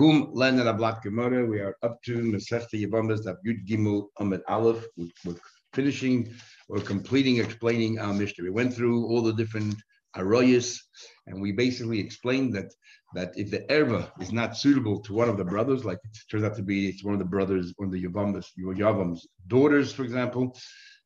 [0.00, 1.44] Kum Len Ablat Gemara.
[1.44, 4.82] We are up to Masechta Yevamos Daf Yud Gimel Amid Aleph.
[4.96, 5.34] We're
[5.74, 6.32] finishing
[6.70, 8.44] or completing explaining our Mishnah.
[8.44, 9.74] We went through all the different
[10.16, 10.78] arroyas,
[11.26, 12.72] and we basically explained that
[13.14, 16.44] that if the erva is not suitable to one of the brothers, like it turns
[16.44, 20.04] out to be it's one of the brothers, one of the Yavamas, Yavam's daughters, for
[20.04, 20.56] example,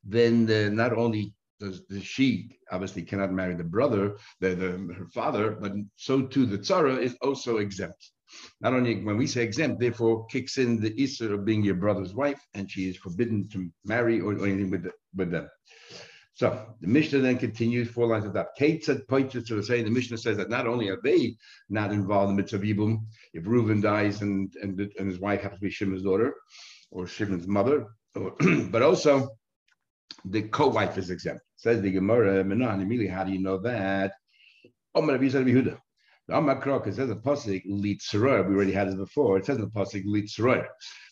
[0.05, 5.09] then the, not only does the she obviously cannot marry the brother, the, the her
[5.13, 8.13] father, but so too the tzara is also exempt.
[8.61, 12.15] Not only when we say exempt, therefore kicks in the issue of being your brother's
[12.15, 15.49] wife, and she is forbidden to marry or, or anything with, with them.
[16.35, 18.49] So the Mishnah then continues four lines of that.
[18.59, 21.37] Kate said pointed to say the Mishnah says that not only are they
[21.69, 25.61] not involved in the mitzvah yibum, if Reuven dies and, and and his wife happens
[25.61, 26.35] to be Shimon's daughter
[26.91, 28.35] or Shimon's mother, or,
[28.71, 29.29] but also
[30.25, 31.43] the co-wife is exempt.
[31.57, 34.13] Says the Gemara, Menon, how do you know that?
[34.97, 35.79] Yehuda.
[36.27, 38.49] The Amar Krok, it says a pasuk litzroy.
[38.49, 39.37] We already had this before.
[39.37, 40.67] It says in the pasuk litzroy.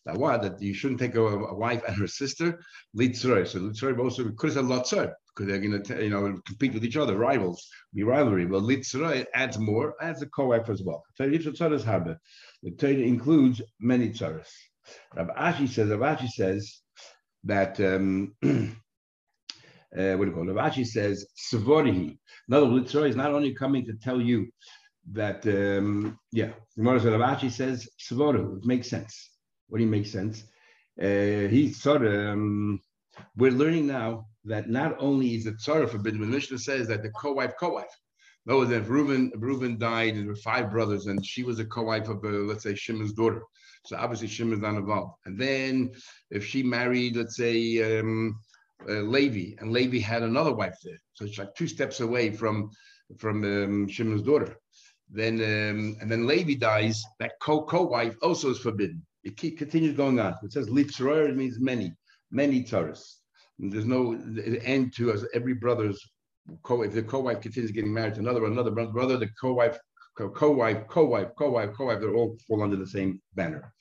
[0.06, 2.58] That what that you shouldn't take a, a wife and her sister
[2.96, 3.46] litzroy.
[3.46, 6.84] So litzroy also could have said lotzor because they're going to you know compete with
[6.84, 8.46] each other, rivals, be rivalry.
[8.46, 11.02] But litzroy adds more, adds a co-wife as well.
[11.16, 14.48] So the Torah includes many tzaras.
[15.14, 15.90] Rav Ashi says.
[15.90, 16.80] Rav Ashi says
[17.44, 17.78] that.
[17.80, 20.54] Um, uh, what do you call it?
[20.54, 22.16] Rashi says, Savorihi.
[22.48, 24.48] In other words, is not only coming to tell you
[25.10, 29.30] that, um, yeah, Gemara Rashi says, Savoru, it makes sense.
[29.68, 30.44] What do you make sense?
[31.00, 32.80] Uh, he sort of, um,
[33.36, 37.10] we're learning now that not only is it of forbidden, but Mishnah says that the
[37.10, 37.94] co-wife, co-wife.
[38.44, 42.08] No, words, if Reuben, Reuben died, there were five brothers, and she was a co-wife
[42.08, 43.42] of, uh, let's say, Shimon's daughter.
[43.84, 45.14] So obviously Shimon's not involved.
[45.26, 45.92] And then
[46.30, 48.38] if she married, let's say, um,
[48.88, 50.98] uh, Levi, and Levi had another wife there.
[51.14, 52.70] So it's like two steps away from
[53.18, 54.56] from um, Shimon's daughter.
[55.12, 57.02] Then um, and then Levi dies.
[57.20, 59.04] That co co wife also is forbidden.
[59.24, 60.34] It keep, continues going on.
[60.42, 61.92] It says litzroyer it means many,
[62.30, 63.02] many tzaras.
[63.58, 64.18] There's no
[64.64, 65.24] end to us.
[65.34, 66.00] Every brother's
[66.62, 69.78] co if the co wife continues getting married to another another brother, the co wife
[70.16, 73.72] co wife co wife co wife co wife they're all fall under the same banner.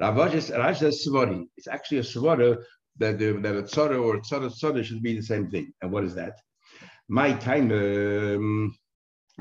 [0.00, 1.46] Rav says Svori.
[1.58, 2.56] It's actually a Svara
[2.98, 5.72] that the, that a tzara or tzara tzara should be the same thing.
[5.82, 6.40] And what is that?
[7.08, 7.70] My time.
[7.70, 8.74] Um,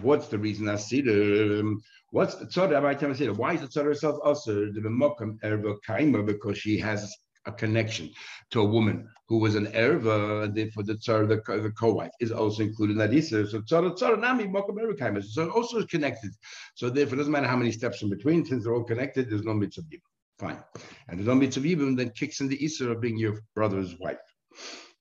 [0.01, 1.81] what's the reason I see the um,
[2.11, 6.25] what's the time I say why is the tzara herself also the mokam erva kaima
[6.25, 7.13] because she has
[7.45, 8.09] a connection
[8.51, 12.63] to a woman who was an erva, therefore the tzara, the, the co-wife, is also
[12.63, 13.47] included in that issa.
[13.47, 15.23] So tzara tzara nami mokam erva.
[15.23, 16.31] So also is connected.
[16.75, 18.45] So therefore, it doesn't matter how many steps in between.
[18.45, 19.97] Since they're all connected, there's no mitzvah.
[20.37, 20.59] Fine.
[21.07, 24.17] And the non mitzvah then kicks in the Isra of being your brother's wife.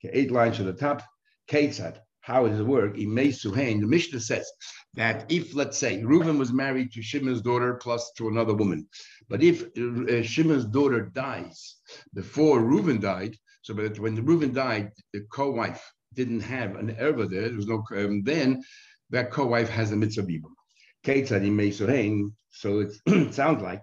[0.02, 1.02] Okay, eight lines to the top.
[1.46, 2.00] Kate said,
[2.30, 2.94] how does it work?
[2.94, 3.80] Suhain.
[3.80, 4.46] The Mishnah says
[4.94, 8.86] that if, let's say, Reuven was married to Shimon's daughter plus to another woman,
[9.28, 11.76] but if uh, Shimon's daughter dies
[12.14, 15.82] before Reuven died, so but when Reuven died, the co-wife
[16.14, 17.48] didn't have an erva there.
[17.48, 17.82] There was no.
[17.96, 18.62] Um, then
[19.10, 20.54] that co-wife has a mitzvah bibum.
[21.02, 22.32] Kate said, Suhain.
[22.50, 23.82] So it sounds like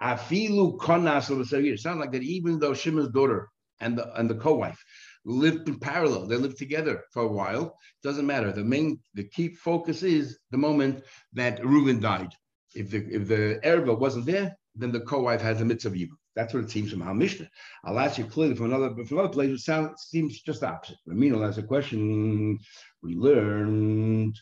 [0.00, 3.48] Afilu konas It sounds like that even though Shimon's daughter
[3.80, 4.80] and the and the co-wife
[5.28, 7.76] lived in parallel, they lived together for a while.
[8.02, 8.50] Doesn't matter.
[8.50, 12.32] The main, the key focus is the moment that Reuven died.
[12.74, 16.18] If the if the erva wasn't there, then the co-wife has a mitzvah yibum.
[16.34, 17.48] That's what it seems from our Mishnah.
[17.84, 19.50] I'll ask you clearly from another from another place.
[19.50, 20.98] It sounds seems just the opposite.
[21.08, 22.58] Ramino has a question
[23.02, 24.38] we learned.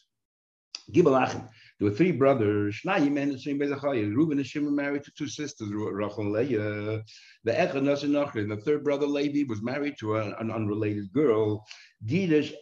[0.93, 1.49] Gibelachim.
[1.79, 2.81] There were three brothers.
[2.87, 7.03] Reuben and Shimon married to two sisters, Rachel and Leah.
[7.45, 11.67] The Echad Nachri, and the third brother Levi was married to an, an unrelated girl.
[12.01, 12.55] Let's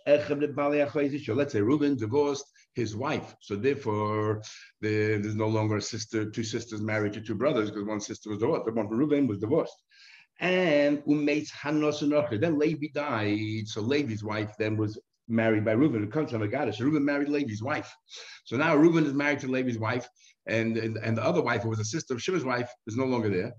[1.53, 4.43] say Reuben divorced his wife, so therefore
[4.81, 8.31] the, there's no longer a sister, two sisters married to two brothers because one sister
[8.31, 8.67] was divorced.
[8.67, 9.81] The one from Reuben was divorced.
[10.41, 14.99] And Hanos Then Levi died, so Levi's wife then was
[15.29, 16.03] married by Reuben.
[16.05, 16.81] It comes from a goddess.
[16.81, 17.93] Reuben married Levi's wife.
[18.45, 20.09] So now Reuben is married to Levi's wife,
[20.47, 23.05] and, and, and the other wife, who was a sister of Shimon's wife, is no
[23.05, 23.53] longer there.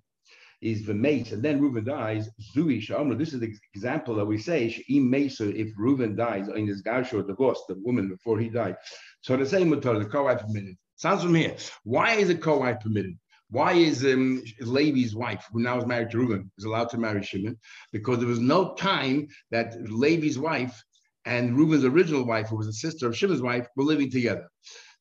[0.62, 2.30] Is the mate, and then Reuben dies.
[2.56, 3.18] Zui Shamra.
[3.18, 4.74] This is the example that we say.
[4.88, 8.78] If Reuben dies in his Garsho divorced the woman before he died.
[9.22, 10.78] So the same Mutar, the co-wife permitted.
[10.96, 11.56] Sounds from here.
[11.84, 13.18] Why is a co-wife permitted?
[13.50, 17.22] Why is um, Levi's wife, who now is married to Reuben, is allowed to marry
[17.22, 17.60] Shimon?
[17.92, 20.84] Because there was no time that Levi's wife
[21.26, 24.48] and Reuben's original wife, who was a sister of Shimon's wife, were living together.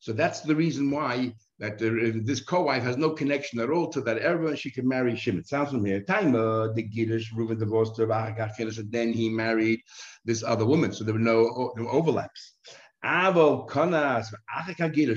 [0.00, 4.21] So that's the reason why that this co-wife has no connection at all to that
[4.21, 5.44] erva, and she can marry Shimon.
[5.44, 6.03] Sounds here.
[6.03, 9.81] Time uh, the Giddish, Reuben divorced her, and then he married
[10.25, 10.93] this other woman.
[10.93, 12.55] So there were no, no overlaps.
[13.05, 14.27] Avo Konas,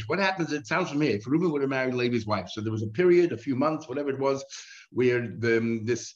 [0.07, 0.53] What happens?
[0.53, 1.15] It sounds here.
[1.15, 3.89] If Reuben would have married Levi's wife, so there was a period, a few months,
[3.89, 4.43] whatever it was,
[4.91, 6.15] where the, this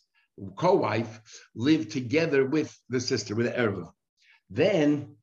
[0.57, 1.21] co-wife
[1.55, 3.89] lived together with the sister, with Erva.
[4.51, 5.15] Then,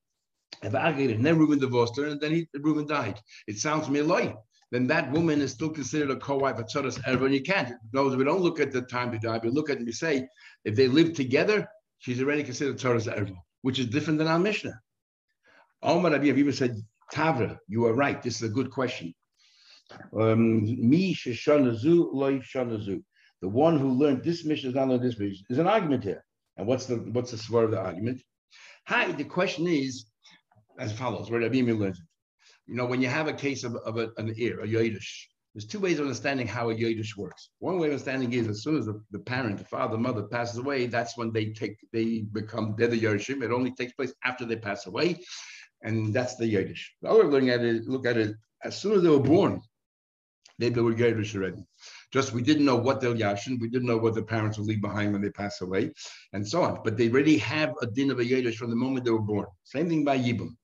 [0.62, 3.20] and then Reuben divorced her, and then he, Reuben died.
[3.46, 4.34] It sounds like
[4.70, 7.72] then that woman is still considered a co-wife at Tzoras Erva, and you can't.
[7.92, 10.28] No, we don't look at the time to die, we look at and we say,
[10.64, 11.66] if they live together,
[11.98, 14.78] she's already considered Tzoras Erva, which is different than our Mishnah.
[15.82, 16.76] Omar Rabbi even said,
[17.12, 18.22] Tavra, you are right.
[18.22, 19.14] This is a good question.
[20.18, 23.02] Um, Me sheshanazu loy shanazu.
[23.40, 25.44] The one who learned this Mishnah is not learned this mission.
[25.48, 26.24] There's an argument here.
[26.56, 28.20] And what's the what's the swear of the argument?
[28.88, 30.06] Hi, the question is
[30.78, 31.96] as follows, learns it.
[32.66, 35.66] You know, when you have a case of, of a, an ear, a Yiddish, there's
[35.66, 37.50] two ways of understanding how a Yiddish works.
[37.58, 40.22] One way of understanding is as soon as the, the parent, the father, the mother
[40.22, 43.42] passes away, that's when they take, they become, they're the Yerishim.
[43.42, 45.20] It only takes place after they pass away
[45.82, 46.90] and that's the Yiddish.
[47.02, 49.20] The other way of looking at it, look at it, as soon as they were
[49.20, 49.60] born,
[50.58, 51.62] they, were Yiddish already.
[52.12, 54.80] Just we didn't know what they'll yashin, we didn't know what the parents will leave
[54.80, 55.92] behind when they pass away,
[56.32, 56.80] and so on.
[56.82, 59.46] But they already have a din of a Yiddish from the moment they were born.
[59.64, 60.56] Same thing by Yibum.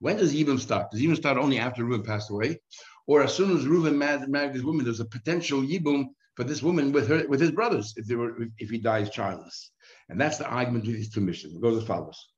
[0.00, 0.90] When does Yibum start?
[0.90, 2.60] Does Yibum start only after Reuben passed away?
[3.06, 6.92] Or as soon as married, married this woman, there's a potential Yibum for this woman
[6.92, 9.72] with her with his brothers if they were if he dies childless.
[10.08, 11.54] And that's the argument with these two missions.
[11.54, 12.28] It goes as follows.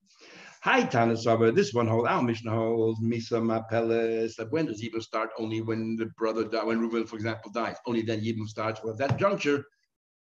[0.62, 4.34] Hi, Tanis This one hold our Mishnah holds Misa Mapeles.
[4.50, 5.30] When does Yibum start?
[5.38, 7.76] Only when the brother died, when Reuben, for example, dies.
[7.86, 8.78] Only then Yibum starts.
[8.84, 9.64] Well, at that juncture,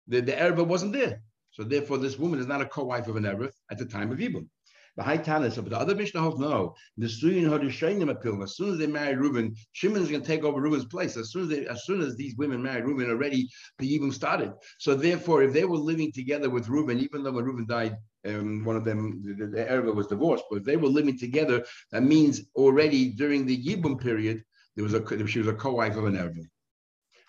[0.06, 1.22] the, the Erva wasn't there.
[1.50, 4.18] So therefore, this woman is not a co-wife of an Erva at the time of
[4.18, 4.46] Yibum.
[4.96, 6.74] The high Tanis, but the other Mishnah holds no.
[6.98, 8.40] The Suyin Hodishainim appeal.
[8.40, 11.16] As soon as they marry Reuben, Shimon is going to take over Reuben's place.
[11.16, 13.48] As soon as they, as soon as these women married Reuben, already
[13.78, 14.52] the Yibum started.
[14.78, 17.96] So therefore, if they were living together with Reuben, even though when Reuben died,
[18.28, 21.64] um, one of them, the, the Erva was divorced, but if they were living together,
[21.92, 24.42] that means already during the Yibum period,
[24.76, 26.44] there was a she was a co-wife of an Erva.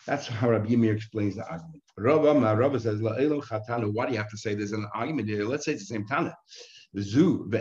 [0.05, 1.83] That's how Rabbi Yimir explains the argument.
[1.97, 5.43] Rabba, Rabba says, why do you have to say there's an argument here?
[5.45, 6.33] Let's say it's the same Tana.
[6.95, 7.53] Sometimes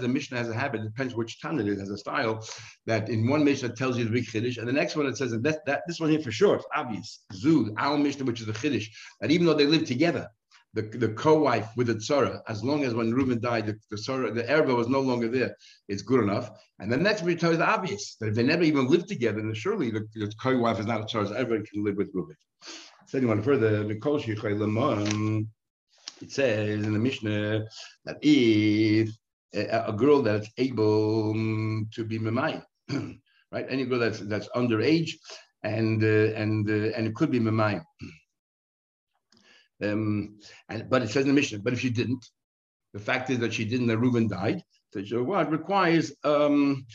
[0.00, 2.46] the Mishnah has a habit, it depends which Tana it is, has a style
[2.86, 5.32] that in one Mishnah tells you the big Chiddush, and the next one it says,
[5.32, 7.24] that, that this one here for sure, it's obvious.
[7.34, 8.88] Zu, our Mishnah, which is the Chiddush,
[9.20, 10.28] that even though they live together,
[10.76, 14.34] the, the co-wife with the tzara, as long as when Reuben died, the, the tzara,
[14.34, 15.56] the erba was no longer there,
[15.88, 16.50] it's good enough.
[16.78, 19.90] And the next you the obvious that if they never even lived together, then surely
[19.90, 22.36] the, the co-wife is not a tzara, everyone can live with Reuben.
[23.06, 23.88] So anyone further,
[26.22, 27.64] it says in the Mishnah
[28.04, 29.10] that if
[29.54, 32.62] a, a girl that's able to be memai,
[33.52, 35.12] right, any girl that's that's underage,
[35.62, 37.82] and uh, and uh, and it could be memai
[39.82, 40.38] um,
[40.68, 42.24] and, but it says in the Mishnah, but if she didn't,
[42.92, 44.62] the fact is that she didn't, that Reuben died.
[45.04, 46.86] So well, it requires um,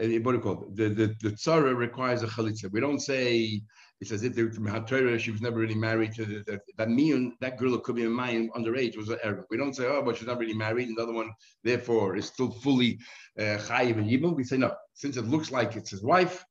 [0.00, 0.76] uh, what do you call it?
[0.76, 2.70] The, the, the tzara requires a chalitza.
[2.72, 3.62] We don't say
[4.00, 7.58] it's as if they, she was never really married to the, the, that mean that
[7.58, 9.44] girl could be a man underage was an Arab.
[9.50, 10.88] We don't say, oh, but she's not really married.
[10.88, 11.30] And the one,
[11.62, 12.98] therefore, is still fully
[13.38, 14.34] uh, chayiv and yibum.
[14.34, 16.44] We say, no, since it looks like it's his wife,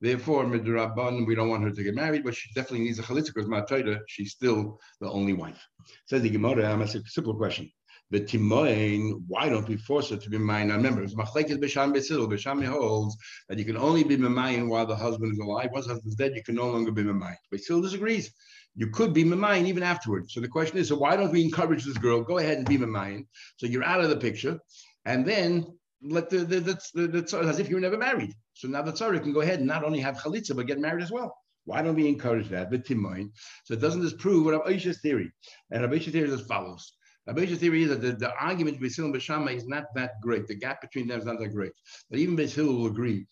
[0.00, 3.34] Therefore, midrabban, we don't want her to get married, but she definitely needs a chalitza
[3.34, 5.62] because Mataita, she's still the only wife.
[6.06, 7.70] Says the Gemara, I'm a simple question.
[8.10, 10.68] The Timoin, why don't we force her to be mine?
[10.68, 12.28] Now remember, it's Machlekes Bisham Besil.
[12.28, 13.16] Bisham holds
[13.48, 15.68] that you can only be mine while the husband is alive.
[15.72, 17.36] Once the husband's dead, you can no longer be mine.
[17.56, 18.32] still, disagrees.
[18.74, 20.34] You could be mine even afterwards.
[20.34, 22.22] So the question is, so why don't we encourage this girl?
[22.22, 23.26] Go ahead and be mine.
[23.58, 24.58] So you're out of the picture.
[25.04, 25.66] And then
[26.02, 28.34] let the, the, the, the, the as if you were never married.
[28.60, 31.02] So now the tzara can go ahead and not only have chalitza but get married
[31.02, 31.34] as well.
[31.64, 32.70] Why don't we encourage that?
[32.70, 33.30] But timoin.
[33.64, 35.32] So it doesn't this prove what theory?
[35.70, 36.92] And Rabbi theory is as follows.
[37.26, 40.46] Rabbi theory is that the, the argument between and Bashama is not that great.
[40.46, 41.72] The gap between them is not that great.
[42.10, 43.26] But even Beis will agree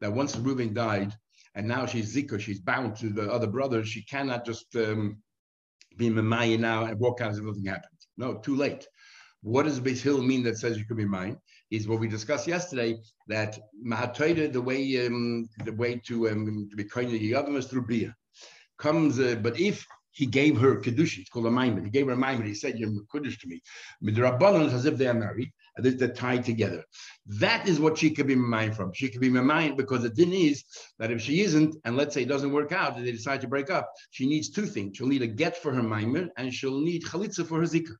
[0.00, 1.12] that once Reuben died,
[1.54, 3.88] and now she's zika, she's bound to the other brothers.
[3.88, 5.18] She cannot just um,
[5.96, 8.00] be Mamaya now and walk out as if nothing happened.
[8.16, 8.84] No, too late.
[9.42, 11.36] What does Beis Hill mean that says you could be mine?
[11.72, 16.76] Is what we discussed yesterday that Mahatoida, the way um, the way to um, to
[16.76, 18.14] be kind Yavim is through Bia.
[18.76, 21.82] Comes, uh, but if he gave her kedusha, it's called a maimed.
[21.82, 22.44] He gave her a maimed.
[22.44, 23.62] He said, "You're kiddush to me."
[24.04, 26.84] Midrabanan is as if they are married, and they're tied together.
[27.26, 28.92] That is what she could be mine from.
[28.92, 30.64] She could be mine because the din is
[30.98, 33.48] that if she isn't, and let's say it doesn't work out, and they decide to
[33.48, 34.98] break up, she needs two things.
[34.98, 37.96] She'll need a get for her maimed, and she'll need chalitza for her zikr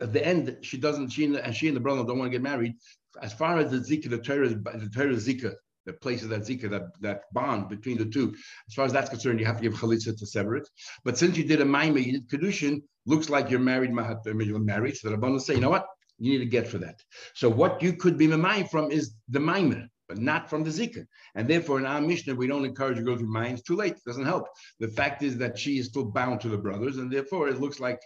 [0.00, 2.42] at the end, she doesn't, she and she and the brother don't want to get
[2.42, 2.74] married.
[3.22, 5.54] As far as the zika, the Torah, the Torah zika,
[5.86, 8.34] the place of that zika, that, that bond between the two,
[8.68, 10.68] as far as that's concerned, you have to give chalitza to sever it.
[11.04, 14.96] But since you did a maima, you did kedushin, looks like you're married, you're married.
[14.96, 15.86] So the Rabbanon say, you know what?
[16.18, 17.00] You need to get for that.
[17.34, 21.04] So what you could be Mamayim from is the Maimer, but not from the Zika.
[21.34, 23.54] And therefore, in our Mishnah, we don't encourage you to go through mine.
[23.54, 23.94] It's too late.
[23.94, 24.46] It doesn't help.
[24.80, 27.80] The fact is that she is still bound to the brothers, and therefore it looks
[27.80, 28.00] like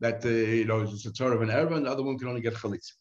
[0.00, 2.28] that, uh, you know, it's a sort of an error, and the other one can
[2.28, 2.92] only get chalitza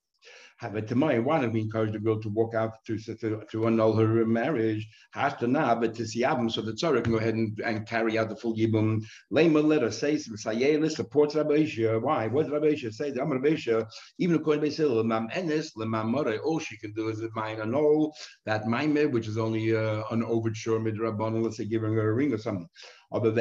[0.64, 4.88] Why don't we encourage the girl to walk out to to, to annul her marriage?
[5.12, 7.88] Has to now, but to see Abim, so the tzara can go ahead and, and
[7.88, 9.04] carry out the full yibum.
[9.32, 11.66] Lema let us say Sayelis supports Rabbi
[12.00, 12.28] Why?
[12.28, 13.12] What does Rabbi say?
[13.12, 13.58] The Rabbi
[14.20, 18.14] even according to Basil, Lemam Enes, Lemam Mare, all she can do is mine annul
[18.46, 22.34] that maimed, which is only uh, an overture midrabanan, let's say giving her a ring
[22.34, 22.70] or something.
[23.12, 23.36] But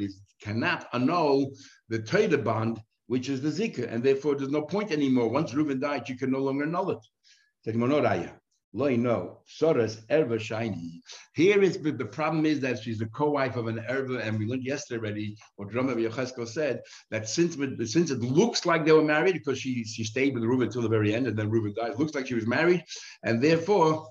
[0.00, 0.08] he
[0.40, 1.52] cannot annul
[1.88, 5.28] the Teda bond which is the Zika, and therefore there's no point anymore.
[5.28, 8.30] Once Reuben died, you can no longer annul it.
[8.74, 11.02] Loi no, Soras Erva Shiny.
[11.34, 14.64] Here is the problem is that she's the co-wife of an Erva, and we learned
[14.64, 16.80] yesterday already what Rama Yochesko said
[17.10, 17.54] that since
[17.92, 20.88] since it looks like they were married because she she stayed with Reuben till the
[20.88, 21.92] very end, and then Reuben died.
[21.92, 22.82] It looks like she was married,
[23.24, 24.08] and therefore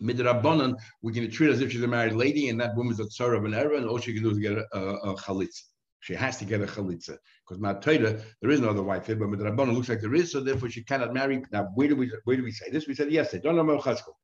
[0.00, 3.00] midrabanan, we're going to treat her as if she's a married lady, and that woman's
[3.00, 5.16] a tsar of an erva, and all she can do is get a, a, a
[5.16, 5.71] chalitz.
[6.02, 9.30] She has to get a chalitza because Matayda, there is no other wife here, but
[9.30, 11.42] with Rabbanah looks like there is, so therefore she cannot marry.
[11.52, 12.88] Now, where do we where do we say this?
[12.88, 13.32] We said yes.
[13.42, 14.14] Don't know Chaskol.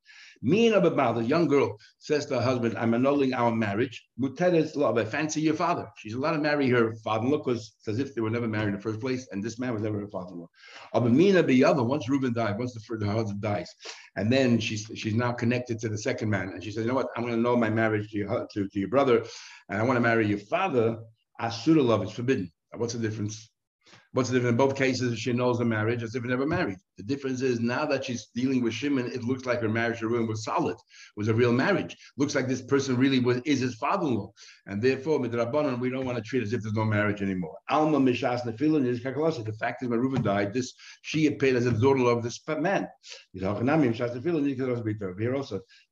[0.41, 4.07] Me and Abba the young girl says to her husband, I'm annulling our marriage.
[4.19, 5.87] Muteres love, I fancy your father.
[5.97, 8.75] She's allowed to marry her father-in-law because it's as if they were never married in
[8.75, 10.49] the first place, and this man was never her father-in-law.
[10.95, 13.73] Abba Mina Biyava, once Reuben died, once the first, her husband dies,
[14.17, 16.95] and then she's she's now connected to the second man, and she says, you know
[16.95, 19.23] what, I'm going to know my marriage to your, to, to your brother,
[19.69, 20.97] and I want to marry your father.
[21.39, 22.51] Asura love is forbidden.
[22.75, 23.49] What's the difference?
[24.13, 24.53] What's the difference?
[24.53, 26.77] In both cases, she knows the marriage as if it never married.
[26.97, 30.07] The difference is now that she's dealing with Shimon, it looks like her marriage to
[30.07, 30.77] Reuben was solid,
[31.15, 31.95] was a real marriage.
[32.17, 34.31] Looks like this person really was is his father-in-law,
[34.65, 37.55] and therefore, with Rabbanon, we don't want to treat as if there's no marriage anymore.
[37.69, 39.45] Alma mishas nefilin is kakalasa.
[39.45, 40.73] The fact is, when Reuben died, this
[41.03, 42.87] she appeared as a daughter of this man.
[43.33, 43.61] Here also,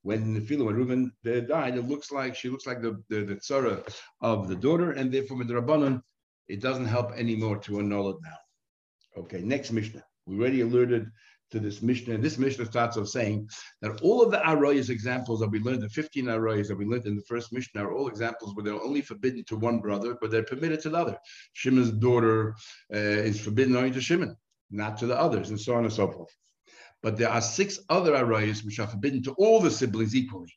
[0.02, 3.36] when Nefila, when Reuben uh, died, it looks like she looks like the the, the
[3.36, 3.88] tzara
[4.22, 6.02] of the daughter, and therefore, with Rabbanon
[6.48, 9.22] it doesn't help anymore to annul it now.
[9.22, 10.04] Okay, next Mishnah.
[10.25, 11.10] We already alerted
[11.51, 12.16] to this Mishnah.
[12.16, 13.50] And this Mishnah starts off saying
[13.82, 17.08] that all of the Arroyas examples that we learned, the 15 Arroyas that we learned
[17.08, 20.30] in the first Mishnah, are all examples where they're only forbidden to one brother, but
[20.30, 21.18] they're permitted to the other.
[21.54, 22.56] Shimon's daughter
[22.94, 24.36] uh, is forbidden only to Shimon,
[24.72, 26.36] not to the others, and so on and so forth.
[27.01, 30.54] But there are six other Arroyas which are forbidden to all the siblings equally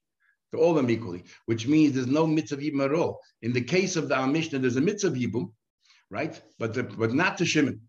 [0.52, 3.20] to all of them equally, which means there's no mitzvah yibum at all.
[3.42, 5.52] In the case of the Mishnah, there's a mitzvah yibum,
[6.10, 6.40] right?
[6.58, 7.80] But the, but not to Shimon.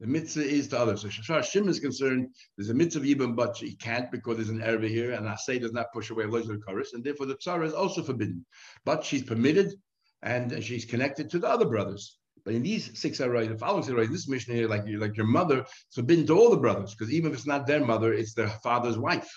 [0.00, 1.02] The mitzvah is to others.
[1.02, 4.36] So as far as Shimon is concerned, there's a mitzvah even, but he can't because
[4.36, 7.36] there's an erva here, and say does not push away the chorus, and therefore the
[7.36, 8.44] tzara is also forbidden.
[8.84, 9.72] But she's permitted,
[10.22, 12.18] and she's connected to the other brothers.
[12.44, 15.60] But in these six arroys, the following arroys, this mission here, like like your mother,
[15.60, 18.48] it's forbidden to all the brothers, because even if it's not their mother, it's their
[18.48, 19.28] father's wife,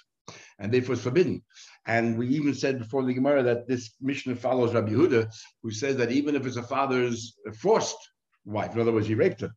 [0.59, 1.41] and therefore it's forbidden.
[1.87, 5.95] And we even said before the Gemara that this mission follows Rabbi Yehuda, who says
[5.97, 7.97] that even if it's a father's uh, forced
[8.45, 8.73] wife.
[8.73, 9.51] In other words, he raped her.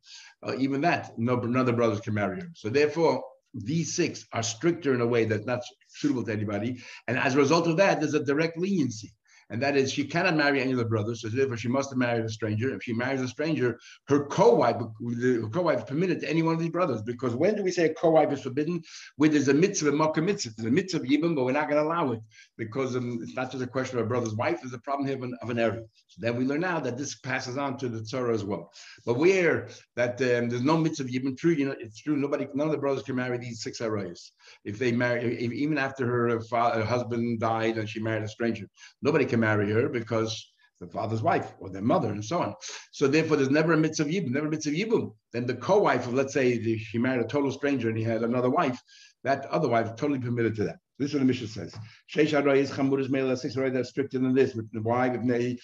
[0.45, 2.49] Uh, even that, no, none of the brothers can marry her.
[2.55, 3.23] So therefore,
[3.53, 6.81] these six are stricter in a way that's not suitable to anybody.
[7.07, 9.13] And as a result of that, there's a direct leniency
[9.49, 11.97] and that is she cannot marry any of the brothers, so therefore she must have
[11.97, 12.73] married a stranger.
[12.73, 16.59] If she marries a stranger, her co-wife, her co-wife is permitted to any one of
[16.59, 18.81] these brothers, because when do we say a co-wife is forbidden?
[19.17, 21.87] Where there's a mitzvah, a mitzvah, there's a mitzvah Yibam, but we're not going to
[21.87, 22.21] allow it,
[22.57, 25.17] because um, it's not just a question of a brother's wife, there's a problem here
[25.17, 25.87] of an, of an.
[26.07, 28.71] So then we learn now that this passes on to the Torah as well.
[29.05, 32.67] But where that um, there's no mitzvah Yibam, true, you know, it's true, nobody, none
[32.67, 34.31] of the brothers can marry these six arayas.
[34.63, 38.67] If they marry, if, even after her, her husband died and she married a stranger,
[39.01, 40.31] nobody can marry her because
[40.79, 42.53] the father's wife or their mother and so on.
[42.91, 45.13] So therefore, there's never a mitzvah yibum, never a mitzvah yibum.
[45.31, 48.49] Then the co-wife of, let's say, she married a total stranger and he had another
[48.49, 48.79] wife,
[49.23, 50.77] that other wife totally permitted to that.
[50.99, 51.75] This is what the Mishnah says.
[52.13, 54.55] Sheish is chamuris mela six that's stricter than this.
[54.73, 55.09] Why?
[55.09, 55.57] They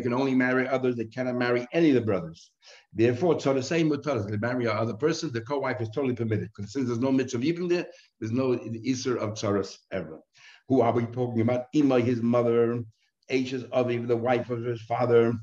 [0.00, 0.96] can only marry others.
[0.96, 2.50] They cannot marry any of the brothers.
[2.92, 5.30] Therefore, so the same with They marry other person.
[5.32, 7.86] The co-wife is totally permitted because since there's no mitzvah even there,
[8.18, 8.56] there's no
[8.92, 10.18] isur of tzaras ever.
[10.68, 11.66] Who are we talking about?
[11.74, 12.82] Ima, his mother,
[13.30, 15.34] Aisha's Aviv, the wife of his father.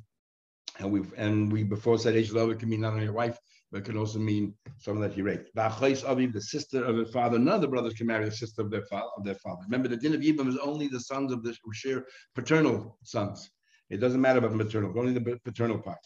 [0.80, 3.38] And we've and we before said Aisha's Aviv can mean not only your wife,
[3.72, 5.54] but can also mean someone that he raped.
[5.56, 7.38] Ba'achais Aviv, the sister of his father.
[7.38, 9.10] None of the brothers can marry the sister of their father.
[9.16, 9.62] Of their father.
[9.66, 13.52] Remember, the din of Yibam is only the sons of the share paternal sons.
[13.92, 16.00] It doesn't matter about maternal, only the paternal part.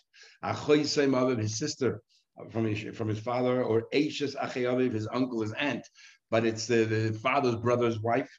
[0.44, 2.02] Achais Aviv, his sister
[2.38, 5.88] uh, from his, from his father, or Aishas Aviv, his uncle, his aunt.
[6.32, 8.30] But it's the, the father's brother's wife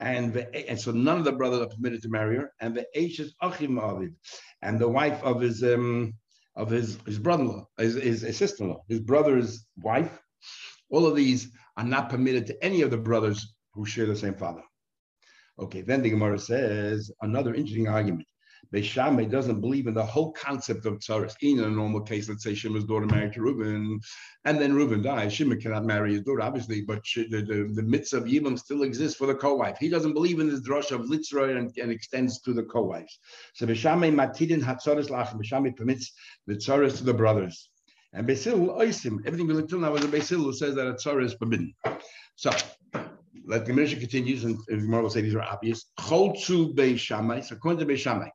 [0.00, 2.52] and the, and so none of the brothers are permitted to marry her.
[2.60, 4.14] And the Ashes Achim Aviv,
[4.62, 6.14] and the wife of his um,
[6.56, 10.20] of his, his brother-in-law, his, his, his sister-in-law, his brother's wife.
[10.90, 14.34] All of these are not permitted to any of the brothers who share the same
[14.34, 14.62] father.
[15.58, 18.26] Okay, then the Gemara says another interesting argument.
[18.72, 21.34] Beishamay doesn't believe in the whole concept of tzaras.
[21.42, 23.98] In a normal case, let's say Shimon's daughter married to Reuben,
[24.44, 25.32] and then Reuben dies.
[25.32, 29.16] Shimon cannot marry his daughter, obviously, but the, the, the mitzvah of Yibam still exists
[29.16, 29.76] for the co-wife.
[29.78, 33.18] He doesn't believe in this drush of litzra and, and extends to the co-wives.
[33.54, 35.40] So Beishamay matidin hatzaras lachem.
[35.40, 36.12] Beishamay permits
[36.46, 37.70] the tzaras to the brothers.
[38.12, 41.18] And Basil Oisim, everything we looked till now was a Basil who says that a
[41.18, 41.74] is forbidden.
[42.34, 42.50] So
[43.46, 45.86] let the Mishnah continues, and Gemara will say these are obvious.
[45.98, 47.44] Cholzu Beishamai.
[47.44, 48.30] So according to Beishamai,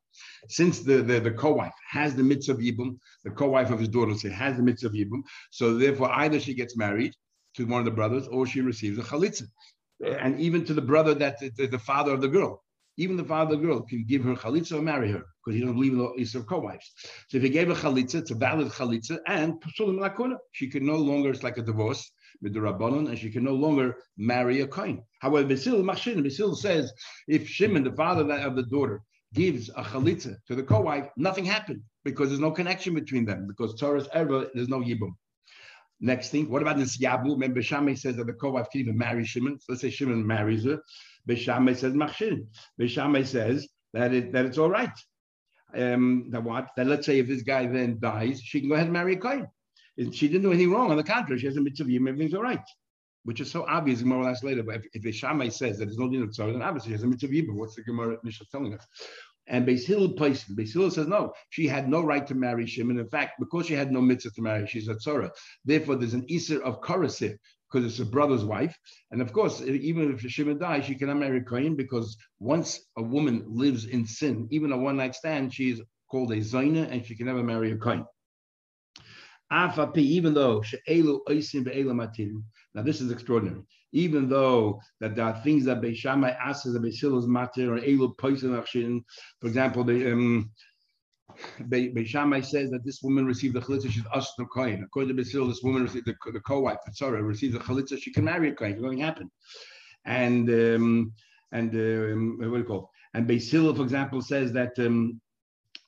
[0.47, 4.13] since the, the, the co-wife has the mitzvah of Yibum, the co-wife of his daughter
[4.15, 5.21] say has the mitzvah of Yibum,
[5.51, 7.13] so therefore either she gets married
[7.55, 9.43] to one of the brothers or she receives a chalitza.
[10.05, 12.63] And even to the brother that the, the father of the girl,
[12.97, 15.61] even the father of the girl can give her chalitza or marry her because he
[15.61, 16.91] doesn't believe in the Easter co-wives.
[17.29, 19.61] So if he gave a chalitza, it's a valid chalitza, and
[20.51, 22.11] she can no longer, it's like a divorce,
[22.41, 25.03] with the Rabbanon, and she can no longer marry a Kohen.
[25.19, 26.91] However, Basil Machin, Basil says
[27.27, 29.01] if Shimon, the father of the daughter,
[29.35, 33.79] gives a chalitza to the co-wife, nothing happened because there's no connection between them because
[33.79, 35.13] Torah's ever there's no yibum.
[35.99, 37.31] Next thing, what about this yabu?
[37.33, 39.59] Remember, Shammai says that the co-wife can even marry Shimon.
[39.59, 40.81] So let's say Shimon marries her.
[41.27, 42.47] Beshamai says machshin.
[42.79, 44.91] Beshamai says that it, that it's all right.
[45.73, 46.69] Um, that what?
[46.77, 49.17] That let's say if this guy then dies, she can go ahead and marry a
[49.17, 49.47] kohen.
[50.11, 50.91] She didn't do anything wrong.
[50.91, 52.63] On the contrary, she has a mitzvah, everything's all right.
[53.23, 54.61] Which is so obvious, Gemara ask later.
[54.61, 57.03] But if, if Shammai says that there's no din of tzara, then obviously she has
[57.03, 58.85] a mitzvah, but what's the Gemara Mishnah telling us?
[59.47, 62.99] And Beis Hillel Beis Hillel says no, she had no right to marry Shimon.
[62.99, 65.29] In fact, because she had no mitzvah to marry, she's a tzara.
[65.63, 67.37] Therefore, there's an iser of korasir
[67.71, 68.75] because it's a brother's wife.
[69.11, 73.43] And of course, even if Shimon dies, she cannot marry Kohen because once a woman
[73.47, 77.15] lives in sin, even a one night stand, she is called a zaina and she
[77.15, 78.05] can never marry a Kohen
[79.97, 80.77] even though she
[82.73, 83.61] now this is extraordinary.
[83.91, 89.03] Even though that there are things that Beishamai asks the Beisilas matter or Elu Poisin
[89.39, 90.51] for example, the um,
[91.61, 94.83] Beishamai says that this woman received the chalitza, she's Ashna Kohen.
[94.83, 98.25] According to Basil, this woman received the, the co-wife, sorry, received the chalitza, she can
[98.25, 99.31] marry a Kohen, it's going to happen.
[100.05, 101.13] And um,
[101.51, 103.17] and um, what do you call it?
[103.17, 105.21] And Basil, for example, says that um,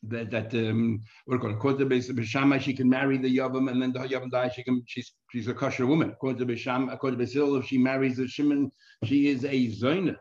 [0.04, 1.56] that that um what do you call it?
[1.56, 4.54] According to Bishama, she can marry the Yavam, and then the Yavam dies.
[4.54, 6.12] She can she's she's a kosher woman.
[6.12, 8.72] According to Bisham, according to Basil, if she marries the Shimon,
[9.04, 10.16] she is a Zoina.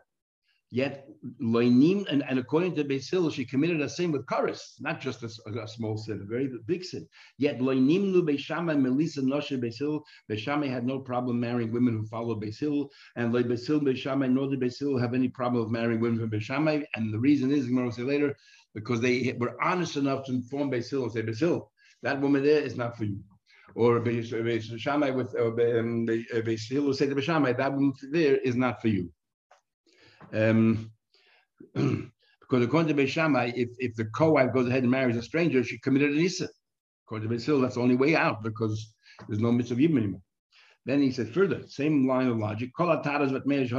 [0.69, 1.07] Yet
[1.41, 5.29] Loinim, and, and according to Basil, she committed a sin with Karis, not just a,
[5.61, 7.07] a, small sin, a very big sin.
[7.37, 12.89] Yet Loinimnu Beishama Melissa Noshe Basil, Beishama had no problem marrying women who followed Basil,
[13.15, 16.83] and like Basil Beishama nor did Basil have any problem of marrying women from Beishama.
[16.95, 18.35] And the reason is, to say later,
[18.77, 21.71] because they were honest enough to inform Basil and say, Basil,
[22.03, 23.19] that woman there is not for you.
[23.73, 28.89] Or Shammai with um, Basil will say to Shammai, that woman there is not for
[28.89, 29.11] you.
[30.31, 30.91] Um,
[31.73, 35.79] because according to Shammai, if, if the co-wife goes ahead and marries a stranger, she
[35.79, 36.47] committed an Issa.
[37.07, 38.93] According to Basil, that's the only way out because
[39.27, 40.21] there's no mitzvah anymore.
[40.87, 42.71] Then he said further, same line of logic.
[42.79, 43.75] They should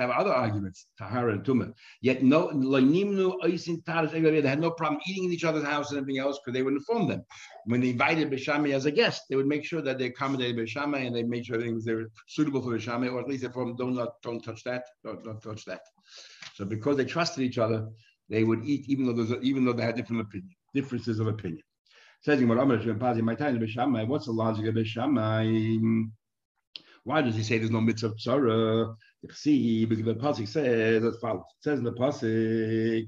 [0.00, 1.74] have other arguments, tahara and tumah.
[2.00, 6.38] Yet no, like they had no problem eating in each other's house and everything else
[6.38, 7.22] because they would inform them.
[7.66, 11.06] When they invited Bishami as a guest, they would make sure that they accommodated Bishami
[11.06, 14.22] and they made sure things were suitable for Bishami, or at least they don't not
[14.22, 15.82] don't touch that, don't, don't touch that.
[16.54, 17.86] So because they trusted each other,
[18.30, 21.62] they would eat even though even though they had different opinion, differences of opinion.
[22.26, 22.56] Says my
[23.36, 26.10] time What's the logic of Bishamai?
[27.04, 28.96] Why does he say there's no mitzvah tzara?
[29.30, 31.44] See, because the pasuk says as follows.
[31.60, 33.06] It says in the pasuk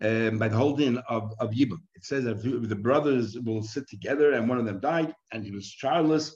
[0.00, 1.82] um, by the holding of of Yibam.
[1.94, 5.50] It says that the brothers will sit together, and one of them died, and he
[5.50, 6.34] was childless.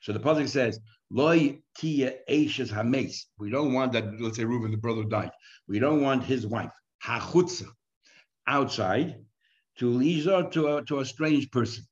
[0.00, 4.06] So the pasuk says, "Loy tia eishes hames." We don't want that.
[4.20, 5.30] Let's say Reuben, the brother, died.
[5.68, 6.72] We don't want his wife
[7.04, 7.68] hachutza
[8.48, 9.24] outside
[9.78, 11.84] to Lizar, to a, to a strange person.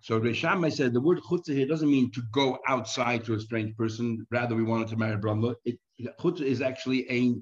[0.00, 3.74] So Reshama said the word chutza here doesn't mean to go outside to a strange
[3.76, 4.26] person.
[4.30, 5.54] Rather, we wanted to marry Brahma.
[5.64, 5.78] It,
[6.20, 7.34] chutza is actually a,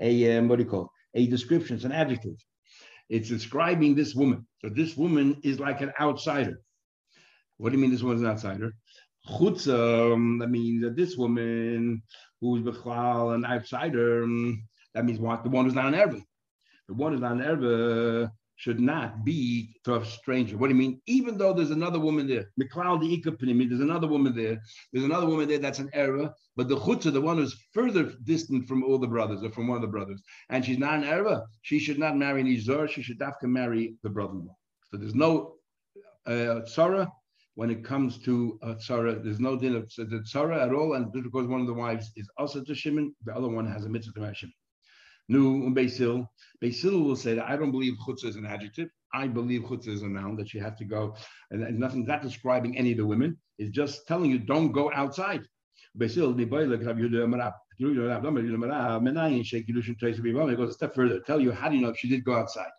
[0.00, 1.20] a um, what do you call it?
[1.20, 1.76] A description.
[1.76, 2.34] It's an adjective.
[3.08, 4.46] It's describing this woman.
[4.60, 6.60] So this woman is like an outsider.
[7.56, 8.72] What do you mean this woman's an outsider?
[9.28, 12.02] Chutza, um, that means that this woman
[12.40, 14.62] who's Bechlal, an outsider, um,
[14.94, 15.44] that means what?
[15.44, 16.20] The one who's not an Erba.
[16.88, 20.58] The one who's not an Erba should not be to a stranger.
[20.58, 21.00] What do you mean?
[21.06, 24.60] Even though there's another woman there, McLeod the there's another woman there.
[24.92, 28.66] There's another woman there that's an error, but the chutza, the one who's further distant
[28.66, 31.44] from all the brothers or from one of the brothers, and she's not an error,
[31.62, 32.48] she should not marry an
[32.88, 34.56] she should have to marry the brother-in-law.
[34.90, 35.54] So there's no
[36.26, 37.08] uh, tzara
[37.54, 39.22] when it comes to uh, tzara.
[39.22, 42.64] There's no din of tzara at all, and because one of the wives is also
[42.64, 44.54] to Shimon, the other one has a mitzvah to marry Shimon.
[45.28, 46.30] Nu Basil.
[46.60, 48.88] Basil will say that I don't believe chutza is an adjective.
[49.12, 51.14] I believe chutza is a noun that you have to go,
[51.50, 53.38] and, and nothing not describing any of the women.
[53.58, 55.42] It's just telling you don't go outside.
[55.94, 56.32] Basil,
[57.80, 57.94] it
[60.56, 61.20] goes a step further.
[61.20, 62.70] Tell you how do you know if she did go outside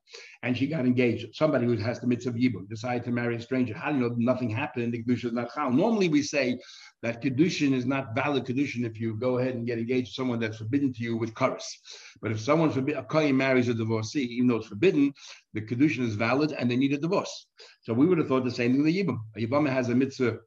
[0.43, 1.35] and she got engaged?
[1.35, 3.73] Somebody who has the mitzvah yibum decided to marry a stranger.
[3.73, 4.93] How do you know nothing happened?
[4.93, 5.71] The kedusha is not chal.
[5.71, 6.59] Normally we say
[7.01, 10.39] that kedushin is not valid kedushin if you go ahead and get engaged to someone
[10.39, 11.63] that's forbidden to you with karas.
[12.21, 15.13] But if someone forbid a kohen marries a divorcee, even though it's forbidden,
[15.53, 17.47] the kedushin is valid and they need a divorce.
[17.81, 18.83] So we would have thought the same thing.
[18.83, 20.39] The yibum, a yibam has a mitzvah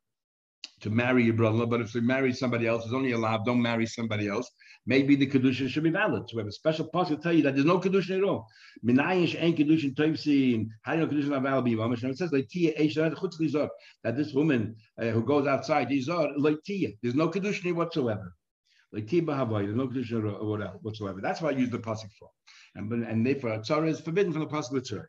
[0.83, 3.87] to marry your brother, but if you marry somebody else, it's only allowed, don't marry
[3.87, 4.51] somebody else.
[4.85, 6.29] Maybe the Kedushin should be valid.
[6.29, 8.49] So we have a special passage to tell you that there's no Kedushin at all.
[8.85, 10.67] Minayish ain't Kedushin Toivsin.
[10.83, 11.69] How do you know Kedushin not valid?
[11.69, 15.89] It says that this woman uh, who goes outside.
[15.89, 18.35] There's no Kedushin whatsoever.
[18.91, 21.21] There's no Kedushin whatsoever.
[21.23, 22.29] That's why I use the passage for.
[22.75, 25.07] And, and therefore, Tzara is forbidden from the passage of Tzara.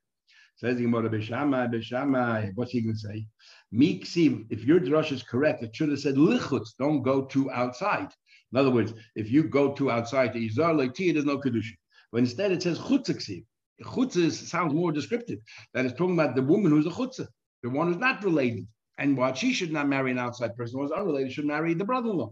[0.56, 3.26] Says Gemara, Beshama, Beshama, what's he going to say?
[3.74, 8.10] Miksiv, if your drush is correct, it should have said lichutz, don't go to outside.
[8.52, 11.74] In other words, if you go to outside the Izar like there's no kedusha.
[12.12, 13.44] But instead it says chutzaksiv.
[13.82, 15.40] Chutza sounds more descriptive.
[15.74, 17.28] That is talking about the woman who's a chutzah,
[17.64, 18.68] the one who's not related.
[19.00, 21.84] And what she should not marry an outside person who is unrelated should marry the
[21.84, 22.32] brother-in-law.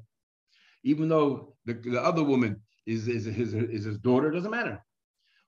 [0.83, 4.79] Even though the, the other woman is, is, his, is his daughter, doesn't matter.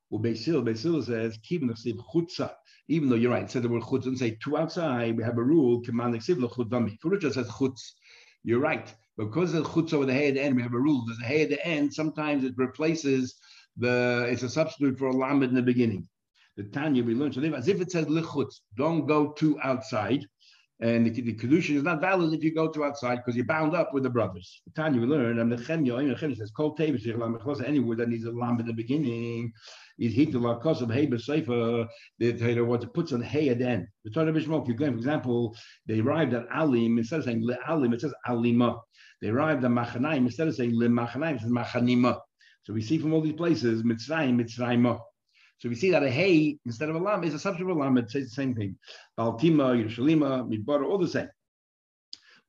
[0.10, 2.52] Well, Basil, Basil says, keep the chutza
[2.88, 5.44] even though you're right, said the word chutz and say two outside, we have a
[5.44, 6.98] rule, command chutzami.
[7.00, 7.94] Furucha says chutz.
[8.44, 8.94] You're right.
[9.18, 11.04] Because the chutz over the hay at the end, we have a rule.
[11.06, 13.36] There's a hay at the end, sometimes it replaces
[13.78, 16.08] the, it's a substitute for a lamed in the beginning.
[16.58, 20.26] The Tanya we learned, as if it says lichutz, don't go to outside.
[20.80, 23.76] And the, the kedusha is not valid if you go to outside because you're bound
[23.76, 24.62] up with the brothers.
[24.66, 28.60] The Tanya we learned, and Nechemya, says, Kol Tevish, any word that needs a lamb
[28.60, 29.54] in the beginning
[30.00, 31.88] is hit the lakas of hay b'seifa.
[32.20, 33.88] The Torah what it puts on hay at the end.
[34.04, 34.66] The Torah b'shmok.
[34.66, 35.56] For example,
[35.86, 38.80] they arrived at alim instead of saying le alim, it says alima.
[39.22, 42.20] They arrived at machanaim instead of saying le machanaim, it says machanima.
[42.64, 45.00] So we see from all these places mitzrayim, mitzrayim.
[45.64, 47.80] So we see that a hay instead of a lam is a substitute of a
[47.80, 47.98] lam.
[47.98, 48.76] It says the same thing.
[49.18, 51.30] Baltima, Yerushalima, Midbar, all the same.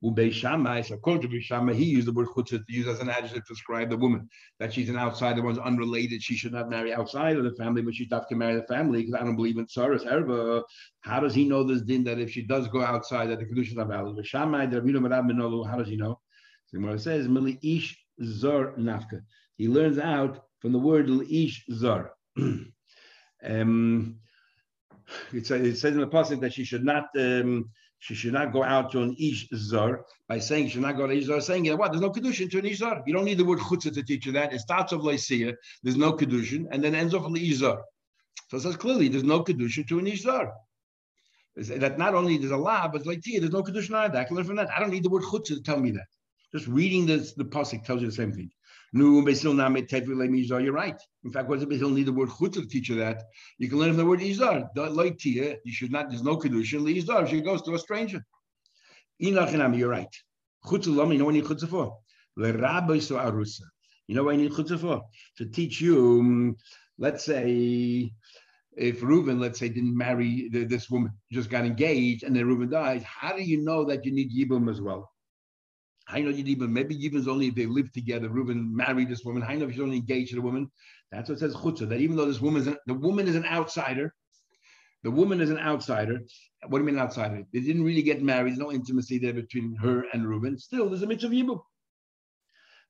[0.03, 3.09] Ubei Shammai, so according to Shammai, he used the word chutzah to use as an
[3.09, 6.93] adjective to describe the woman, that she's an outsider, one's unrelated, she should not marry
[6.93, 9.59] outside of the family, but she does to marry the family because I don't believe
[9.59, 10.65] in tsaras erba.
[11.03, 13.79] How does he know this din that if she does go outside, that the conditions
[13.79, 14.27] are valid?
[14.27, 16.21] Shammai, how does he know?
[16.67, 19.21] So it says, Mili ish zar nafka.
[19.57, 22.11] He learns out from the word ish zar.
[23.45, 24.17] um,
[25.33, 28.93] it says in the passage that she should not um, she should not go out
[28.93, 31.93] to an ish zar by saying she should not go to ish zar, saying what?
[31.93, 33.03] There's no kedushin to an ish zar.
[33.07, 34.53] You don't need the word chutzah to teach you that.
[34.53, 37.83] It starts off leisia, there's no kedushin, and then ends off ish zar.
[38.49, 40.53] So it says clearly there's no kedushin to an ish zar.
[41.57, 44.19] That not only there's a law, but like there's no kedushin either.
[44.19, 44.71] I can learn from that.
[44.71, 46.07] I don't need the word chutzah to tell me that.
[46.53, 48.51] Just reading this, the pasuk tells you the same thing.
[48.97, 51.01] You're right.
[51.25, 53.25] In fact, what does need the word chutz to teach you that?
[53.59, 54.69] You can learn from the word izar.
[54.77, 56.11] Like tia, you should not.
[56.11, 57.29] There's no kedushin izar.
[57.29, 58.25] She goes to a stranger.
[59.19, 60.15] You're right.
[60.65, 61.99] Chutz you know what you need chutz for?
[62.37, 63.63] Rabbi so arusa.
[64.07, 65.03] You know what you need chutz for?
[65.39, 66.21] To teach you.
[66.21, 66.57] Um,
[66.97, 68.13] let's say
[68.77, 73.03] if Reuben, let's say, didn't marry this woman, just got engaged, and then Reuben dies,
[73.03, 75.11] how do you know that you need Yibum as well?
[76.13, 78.29] Know Yidibim, maybe Yidibim's only if they live together.
[78.29, 79.43] Reuben married this woman.
[79.43, 80.71] Know if he's only engaged to the woman.
[81.11, 81.89] That's what says chutzah.
[81.89, 84.15] That even though this woman is an, the woman is an outsider,
[85.03, 86.21] the woman is an outsider.
[86.67, 87.45] What do you mean outsider?
[87.53, 88.53] They didn't really get married.
[88.53, 90.59] There's no intimacy there between her and Reuben.
[90.59, 91.61] Still, there's a mitzvah yibum.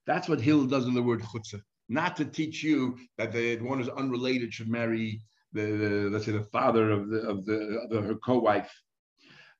[0.06, 1.60] That's what Hill does in the word chutzah.
[1.88, 5.20] Not to teach you that the one who's unrelated should marry
[5.52, 8.72] the, the let's say the father of the of the, of the her co-wife,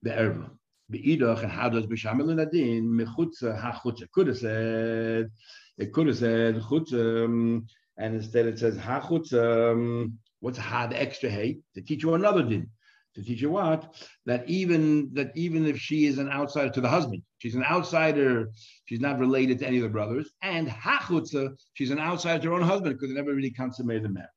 [0.02, 0.50] the erva.
[0.92, 4.10] Beidach, and how does mechutza hachutza?
[4.12, 5.30] Could have said
[5.78, 7.66] it could have said chutza, um,
[7.96, 9.72] and instead it says hachutza.
[9.72, 12.70] Um, what's ha the extra hay to teach you another din?
[13.14, 13.94] To teach you what
[14.26, 18.50] that even that even if she is an outsider to the husband, she's an outsider.
[18.86, 22.54] She's not related to any of the brothers, and hachutza, she's an outsider to her
[22.54, 24.30] own husband because they never really consummated the marriage.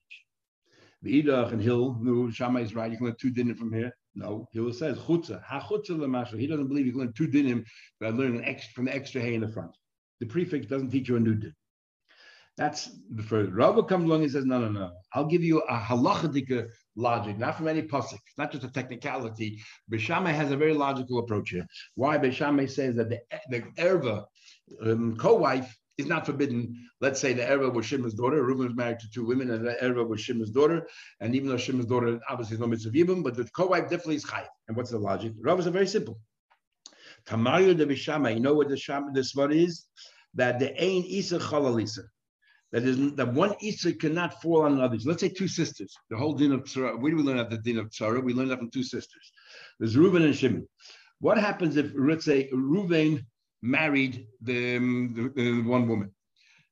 [1.03, 2.91] Beidach and Hill, Shammai is right.
[2.91, 3.95] You can learn two din from here.
[4.17, 6.39] No, he will says chutza, ha chutza lemasha.
[6.39, 7.63] He doesn't believe you can learn two dinim
[8.01, 9.77] by learning extra, from the extra hay in the front.
[10.19, 11.53] The prefix doesn't teach you a new din.
[12.57, 13.51] That's the first.
[13.51, 14.91] Rabbi comes along and says, no, no, no.
[15.13, 19.59] I'll give you a halachadika logic, not from any pasuk, not just a technicality.
[19.91, 21.67] Beishamai has a very logical approach here.
[21.93, 23.19] Why Beishamai says that the,
[23.51, 24.25] the erva,
[24.81, 26.89] um, co-wife, is not forbidden.
[27.01, 28.43] Let's say the erva was Shimon's daughter.
[28.43, 30.87] Reuben was married to two women, and the erva was Shimon's daughter.
[31.19, 34.25] And even though Shimon's daughter obviously is no mitzvah yibum, but the co-wife definitely is
[34.25, 34.47] chayv.
[34.67, 35.33] And what's the logic?
[35.41, 36.19] Rav is very simple.
[37.27, 39.85] Tamario de Bishama, you know what the sham this one is?
[40.35, 42.03] That the ain isa chalalisa.
[42.71, 44.97] That is that one isa cannot fall on another.
[45.05, 45.95] let's say two sisters.
[46.09, 46.99] The whole din of tzara.
[46.99, 48.23] Where do we learn that the din of tzara?
[48.23, 49.31] We learn that from two sisters.
[49.79, 50.67] There's Reuben and Shimon.
[51.19, 53.25] What happens if let's say Reuben
[53.61, 56.11] married the, the, the one woman?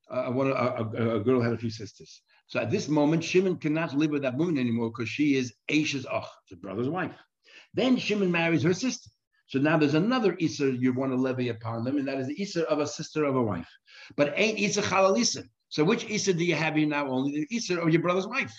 [0.09, 2.21] Uh, one, a, a, girl had a few sisters.
[2.47, 6.05] So at this moment, Shimon cannot live with that woman anymore because she is Aisha's
[6.11, 7.15] ach, the brother's wife.
[7.73, 9.09] Then Shimon marries her sister.
[9.47, 12.35] So now there's another Isser you want to levy upon them, and that is the
[12.35, 13.69] Isser of a sister of a wife.
[14.15, 17.07] But ain't Isser Halal So which Isser do you have here now?
[17.07, 18.53] Only the Isser of your brother's wife.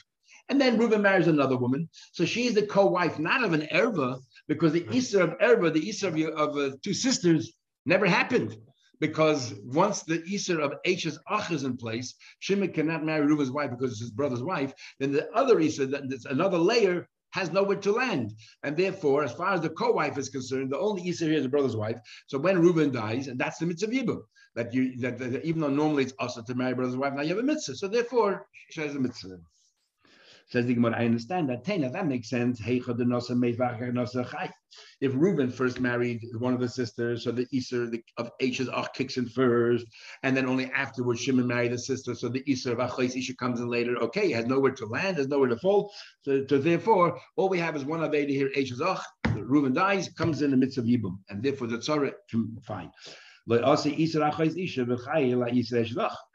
[0.48, 1.88] And then Reuben marries another woman.
[2.12, 5.88] So she is the co-wife, not of an erva, because the Isser of erva, the
[5.88, 7.52] Isser of, your, of uh, two sisters,
[7.86, 8.56] never happened.
[8.98, 13.70] Because once the Isser of H's Ach is in place, Shimon cannot marry Reuben's wife
[13.70, 14.72] because it's his brother's wife.
[14.98, 18.32] Then the other Isser, that's another layer, has nowhere to land.
[18.62, 21.50] And therefore, as far as the co-wife is concerned, the only Easter here is the
[21.50, 21.98] brother's wife.
[22.26, 24.22] So when Reuben dies, and that's the mitzvah Yibum,
[24.54, 27.30] that you that, that, even though normally it's also to marry brother's wife, now you
[27.30, 27.76] have a mitzvah.
[27.76, 29.38] So therefore, she has a mitzvah.
[30.48, 31.64] Says the Gemara, I understand that.
[31.64, 32.60] Tena, that makes sense.
[35.00, 39.16] If Reuben first married one of the sisters, so the Easter of H's Ach kicks
[39.16, 39.86] in first,
[40.22, 43.58] and then only afterwards Shimon married the sister, so the Easter of Achais Isha comes
[43.58, 43.96] in later.
[43.96, 45.92] Okay, he has nowhere to land, there's nowhere to fall.
[46.22, 49.00] So, so therefore, all we have is one Aveda here, H's Ach.
[49.34, 52.90] Reuben dies, comes in the midst of Yibum, and therefore the Tzara can fine.
[53.48, 53.60] I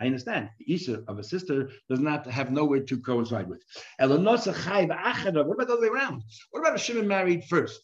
[0.06, 0.50] understand.
[0.60, 3.62] The Isra of a sister does not have nowhere to coincide with.
[4.00, 6.24] What about the other way around?
[6.52, 7.82] What about a Shimon married first?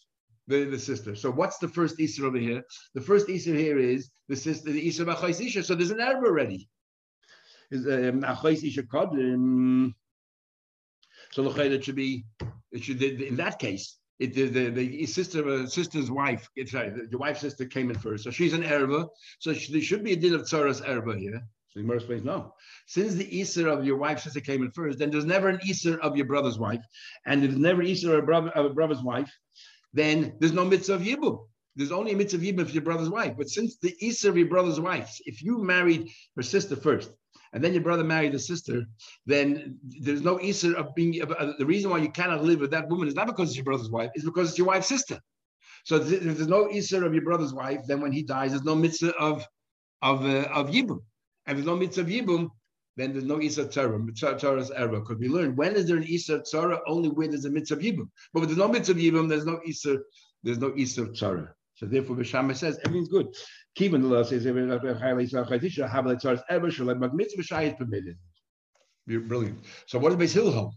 [0.47, 1.13] The, the sister.
[1.13, 2.63] So what's the first Isra over here?
[2.93, 5.63] The first Isra here is the sister, the Isra of Achais Isha.
[5.63, 6.69] So there's an error already.
[7.73, 9.93] Um, Achais Isha Kodin.
[11.33, 12.23] So it should be,
[12.71, 17.07] it should, in that case, it, the, the, the sister uh, sister's wife, sorry, the,
[17.09, 19.07] the wife's sister came in first, so she's an erva.
[19.39, 21.41] So she, there should be a din of tzaras erva here.
[21.69, 22.53] So the Gemara explains, no.
[22.87, 25.99] Since the Easter of your wife's sister came in first, then there's never an Easter
[26.01, 26.83] of your brother's wife,
[27.25, 29.31] and there's never Easter of a, brother, of a brother's wife,
[29.93, 31.47] then there's no mitzvah of yibum.
[31.77, 33.35] There's only a mitzvah of if your brother's wife.
[33.37, 37.11] But since the Easter of your brother's wife, if you married her sister first,
[37.53, 38.83] and then your brother married a sister,
[39.27, 41.21] then there's no Easter of being.
[41.21, 43.63] Uh, the reason why you cannot live with that woman is not because it's your
[43.63, 45.19] brother's wife, it's because it's your wife's sister.
[45.85, 48.75] So if there's no Easter of your brother's wife, then when he dies, there's no
[48.75, 49.45] mitzvah of
[50.01, 50.99] of uh, of yibum,
[51.45, 52.49] and there's no mitzvah of yibum.
[52.95, 54.99] Then there's no Isa Torah, Torah's error.
[54.99, 56.81] Because we learn when is there an Isa Torah?
[56.87, 58.09] Only when there's a mitzvah of Yibum.
[58.33, 59.99] But with no mitzvah of Yibum, there's no Isa,
[60.41, 61.53] there's no Isa Torah.
[61.77, 63.27] So therefore, Bishama says everything's good.
[63.77, 64.51] Kivan the law says is
[67.75, 68.17] permitted.
[69.07, 69.59] Brilliant.
[69.85, 70.73] So what does Beis Hill hold?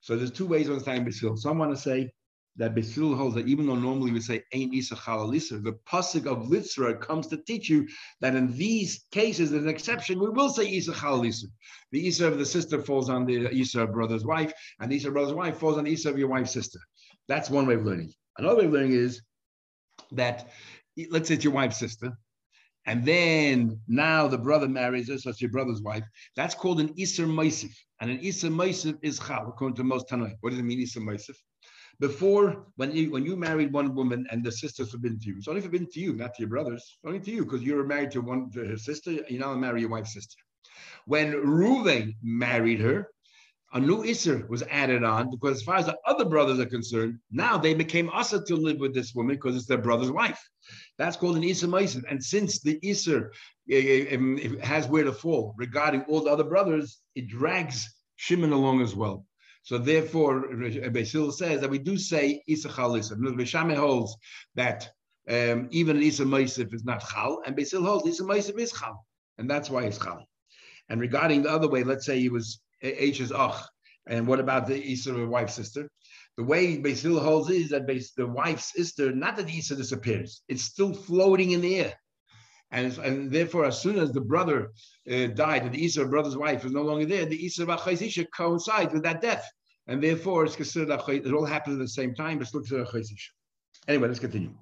[0.00, 1.36] So there's two ways of understanding Beis Hill.
[1.36, 2.10] Some want to say
[2.56, 6.24] that Beis Hill holds that even though normally we say Ein Isa Chalalisa, the pasuk
[6.24, 7.86] of Litzra comes to teach you
[8.22, 11.44] that in these cases, as an exception, we will say Isa Chalalisa.
[11.92, 15.34] The Isa of the sister falls on the Isa brother's wife, and the Isa brother's
[15.34, 16.78] wife falls on the Isa of your wife's sister.
[17.28, 18.14] That's one way of learning.
[18.38, 19.20] Another way of learning is
[20.12, 20.50] that
[21.10, 22.16] let's say it's your wife's sister,
[22.86, 26.04] and then now the brother marries her, so it's your brother's wife.
[26.36, 27.74] That's called an Isser Meisif.
[28.00, 30.36] And an Isser Meisif is Chal, according to most Tanai.
[30.40, 31.34] What does it mean, Isser Meisif?
[31.98, 35.48] Before, when you when you married one woman and the sister's forbidden to you, it's
[35.48, 36.98] only forbidden to you, not to your brothers.
[37.04, 39.80] Only to you, because you were married to one to her sister, you now marry
[39.80, 40.36] your wife's sister.
[41.06, 43.08] When Ruvain married her,
[43.76, 47.18] a new Isser was added on because as far as the other brothers are concerned,
[47.30, 50.42] now they became Asa to live with this woman because it's their brother's wife.
[50.96, 52.02] That's called an Isser Meiser.
[52.08, 53.28] And since the Isser
[53.70, 57.86] uh, has where to fall regarding all the other brothers, it drags
[58.16, 59.26] Shimon along as well.
[59.62, 60.56] So therefore,
[60.90, 63.12] Basil says that we do say Isa Chalisa.
[63.18, 64.16] Beshame holds
[64.54, 64.88] that
[65.28, 69.04] um, even Isa Meisif is not Chal, and Basil holds Isa Meisif is Chal,
[69.36, 70.24] and that's why it's Chal.
[70.88, 73.62] And regarding the other way, let's say he was H's ach.
[74.08, 75.88] And what about the Isa of a wife's sister?
[76.36, 80.62] The way Basil holds is that the wife's sister, not that the Isa disappears, it's
[80.62, 81.94] still floating in the air.
[82.70, 84.72] And, and therefore, as soon as the brother
[85.10, 88.26] uh, died and the Isa brother's wife is no longer there, the Isa of Achayzisha
[88.36, 89.48] coincides with that death.
[89.86, 93.30] And therefore, it's considered It all happens at the same time, it's considered Achayzisha.
[93.88, 94.52] Anyway, let's continue.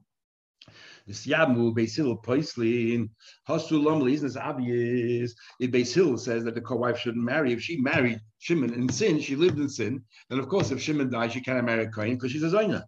[1.08, 3.10] Yamu Basil Poislin
[3.48, 5.34] Hasu Lomli isn't obvious.
[5.60, 9.36] If Basil says that the co-wife shouldn't marry, if she married Shimon in sin, she
[9.36, 12.42] lived in sin, then of course if Shimon dies, she can't marry Kohen because she's
[12.42, 12.84] a Zaina.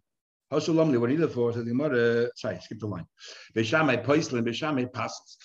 [0.52, 3.06] Hasu Lomli, what either for says the mother, sorry, skip the line.
[3.54, 5.36] Beshamai Poislin, Beshamai passes.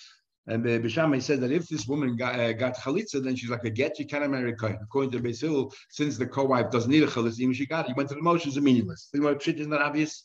[0.46, 3.64] And the Bishamai said that if this woman got, uh, got chalitza, then she's like
[3.64, 4.78] a get, she can't marry a kohen.
[4.82, 7.94] According to Basil, since the co-wife doesn't need a chalitza, even she got it, he
[7.94, 9.08] went to the motions are meaningless.
[9.12, 10.24] Think about isn't that obvious?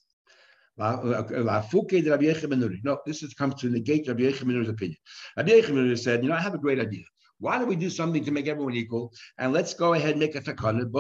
[0.80, 1.24] No,
[3.06, 4.98] this is, comes to negate Rabbi Yochanan ben Nuri's opinion.
[5.36, 7.04] Rabbi Yochanan ben Nuri said, you know, I have a great idea.
[7.40, 9.14] Why don't we do something to make everyone equal?
[9.38, 10.92] And let's go ahead and make a takana.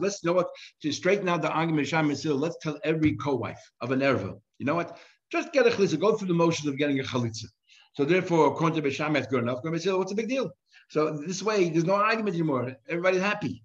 [0.00, 0.48] Let's know what
[0.82, 1.92] to straighten out the argument.
[1.92, 4.34] Let's tell every co-wife of an erva.
[4.58, 4.98] You know what?
[5.30, 6.00] Just get a chalitza.
[6.00, 7.46] Go through the motions of getting a chalitza.
[7.94, 9.60] So therefore, according to Besham, it's good enough.
[9.62, 10.50] What's the big deal?
[10.90, 12.76] So this way, there's no argument anymore.
[12.88, 13.62] Everybody's happy.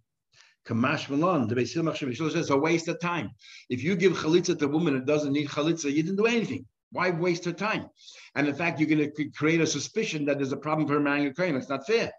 [0.69, 3.31] Kamash Malon, the Beisil Machshav says a waste of time.
[3.69, 6.65] If you give chalitza to a woman that doesn't need chalitza, you didn't do anything.
[6.91, 7.89] Why waste her time?
[8.35, 10.99] And in fact, you're going to create a suspicion that there's a problem for her
[10.99, 11.55] marrying a kohen.
[11.55, 12.11] That's not fair.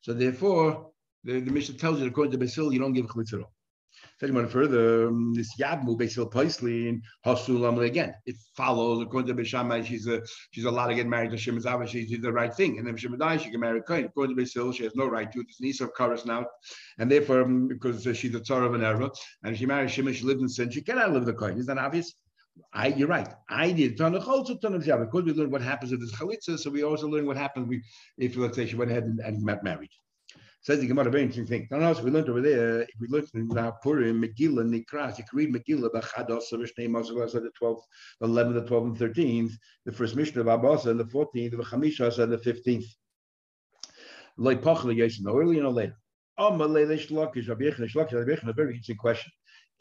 [0.00, 0.90] So therefore,
[1.24, 3.52] the, the Mishnah tells you, according to Basil, you don't give chalitza at all.
[4.20, 8.14] Taking one further, um, this Yabmu Basil Paisli in Hasulam again.
[8.26, 12.06] It follows according to Bishamai, she's a she's allowed to get married to Shemazava, she
[12.06, 12.78] did the right thing.
[12.78, 14.04] And then Shemadai, she can marry Kohen.
[14.04, 15.40] According to Basil, she has no right to.
[15.40, 16.46] It's niece of Karas now.
[16.98, 19.10] And therefore, um, because she's a Tsar of an era,
[19.44, 21.58] and she married Shema, she lived in sin, she cannot live the Kohen.
[21.58, 22.14] Is that obvious?
[22.72, 23.28] I, you're right.
[23.48, 26.58] I did ton of chalitza, ton of Because we learned what happens with this chalitza,
[26.58, 27.74] so we also learn what happens
[28.18, 29.90] if, let's say, she went ahead and, and got married.
[30.64, 31.66] Says the Gemara, very interesting thing.
[31.72, 35.18] No, no, so we learned over there, if we look in now Purim, Megillah, Nikras,
[35.18, 37.80] you can read Megillah, Bachados, Rishnei Masavas, the 12th,
[38.20, 39.52] the 11th, the 12th, and 13th,
[39.86, 42.84] the first Mishnah of Abbas, and the 14th, the Chamishas, and the 15th.
[44.36, 45.96] Loi Pachla Yeshin, no earlier or later.
[46.38, 49.32] Oh, Malay Shlakish, Rabbi Yochanan, Shlakish, Rabbi Yochanan, a very interesting question.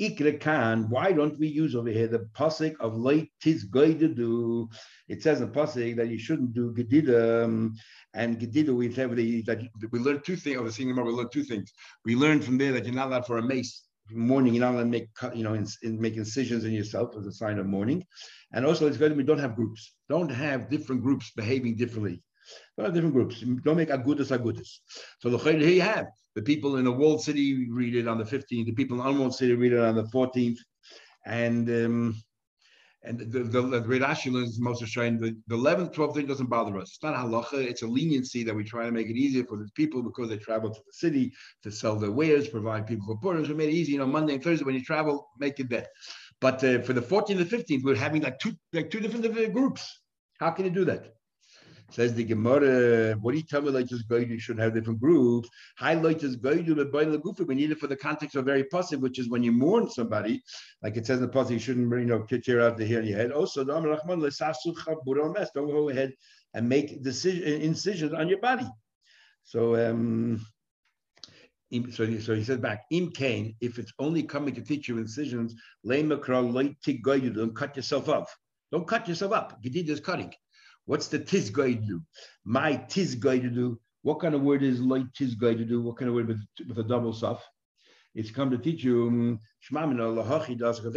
[0.01, 4.67] Ikrekan, why don't we use over here the pasuk of late tis to do?
[5.07, 7.75] It says in pasuk that you shouldn't do gedida, um,
[8.15, 9.61] and gedida we have the, that
[9.91, 10.57] we learned two things.
[10.57, 11.71] Over seeing we learned two things.
[12.03, 14.55] We learned from there that you're not allowed for a mace mourning.
[14.55, 17.31] You're not allowed to make you know in, in make incisions in yourself as a
[17.31, 18.03] sign of mourning,
[18.53, 19.93] and also it's to be don't have groups.
[20.09, 22.23] Don't have different groups behaving differently.
[22.77, 23.41] Don't have different groups.
[23.63, 24.79] Don't make agudas agudas.
[25.19, 28.23] So the here you have the people in a walled city read it on the
[28.23, 28.65] 15th.
[28.65, 30.57] The people in unwalled city read it on the 14th.
[31.25, 32.15] And um,
[33.03, 35.19] and the, the, the is most Australian.
[35.19, 36.89] The, the 11th, 12th thing doesn't bother us.
[36.89, 37.53] It's not halacha.
[37.53, 40.37] It's a leniency that we try to make it easier for the people because they
[40.37, 43.43] travel to the city to sell their wares, provide people for Purim.
[43.43, 43.93] So we made it easy.
[43.93, 45.87] You know, Monday and Thursday when you travel, make it there.
[46.39, 49.99] But uh, for the 14th and 15th, we're having like two like two different groups.
[50.39, 51.15] How can you do that?
[51.91, 55.49] Says the Gemara, what do you tell me like this you should have different groups?
[55.77, 57.45] Highlight goydu the gufa.
[57.45, 60.41] We need it for the context of very positive, which is when you mourn somebody,
[60.81, 63.07] like it says in the positive, you shouldn't you know tear out the hair in
[63.07, 63.33] your head.
[63.33, 63.83] Also, don't
[65.53, 66.13] go ahead
[66.53, 68.69] and make decision incisions on your body.
[69.43, 70.45] So um
[71.91, 75.55] so so he says back, im kain, if it's only coming to teach you incisions,
[75.83, 78.33] lay don't cut yourself off.
[78.71, 79.61] Don't cut yourself up.
[79.61, 80.33] Gedid is cutting.
[80.85, 81.19] What's the
[81.87, 82.01] do?
[82.43, 82.75] My
[83.49, 83.79] do.
[84.03, 84.79] What kind of word is
[85.55, 85.81] to do?
[85.81, 87.43] What kind of word with, with a double suf?
[88.15, 89.39] It's come to teach you um,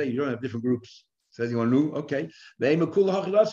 [0.09, 1.05] you don't have different groups.
[1.31, 1.93] Says you want to know?
[1.97, 2.29] Okay.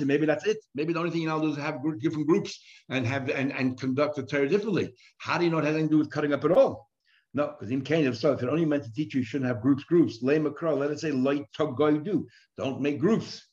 [0.06, 0.58] Maybe that's it.
[0.76, 4.16] Maybe the only thing you know is have different groups and have and, and conduct
[4.16, 4.94] the Torah differently.
[5.18, 6.92] How do you know it has anything to do with cutting up at all?
[7.34, 9.48] No, because in Cain, if so, if it only meant to teach you, you shouldn't
[9.48, 10.20] have groups, groups.
[10.22, 12.28] Lay let us say light tug do.
[12.58, 13.44] Don't make groups.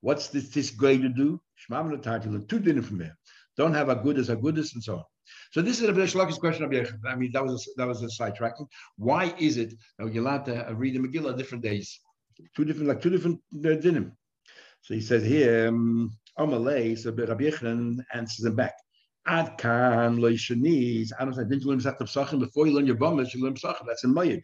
[0.00, 1.40] What's this this going to do?
[1.66, 3.16] Two dinner from there.
[3.56, 5.04] Don't have a goodness, a goodness, and so on.
[5.50, 6.64] So this is a Bish Laki's question.
[7.06, 8.66] I mean, that was a, that was a sidetracking.
[8.96, 12.00] Why is it that you're allowed to read the Megillah different days,
[12.56, 14.12] two different like two different uh, dinim?
[14.82, 18.74] So he says here, um, Amalei, so Rabbi Yochanan answers him back.
[19.26, 21.12] Ad kan lo shaniz.
[21.18, 21.44] I don't know.
[21.44, 23.34] Didn't you learn Pesachim before you learn your Bamas?
[23.34, 23.86] You learn Pesachim.
[23.86, 24.42] That's in Mayid.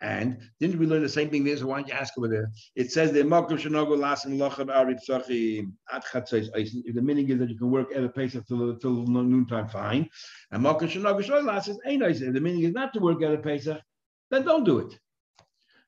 [0.00, 1.56] And didn't we learn the same thing there?
[1.56, 2.50] So why don't you ask over there?
[2.76, 7.38] It says the Makom Shanogo Lasin Lochav Arib Sachim At Chatzais If the meaning is
[7.40, 10.08] that you can work at a pace till till noontime, fine.
[10.52, 13.38] And Makom Shanogo Shoy Lasin Ain't If the meaning is not to work at a
[13.38, 13.68] pace,
[14.30, 14.98] then don't do it.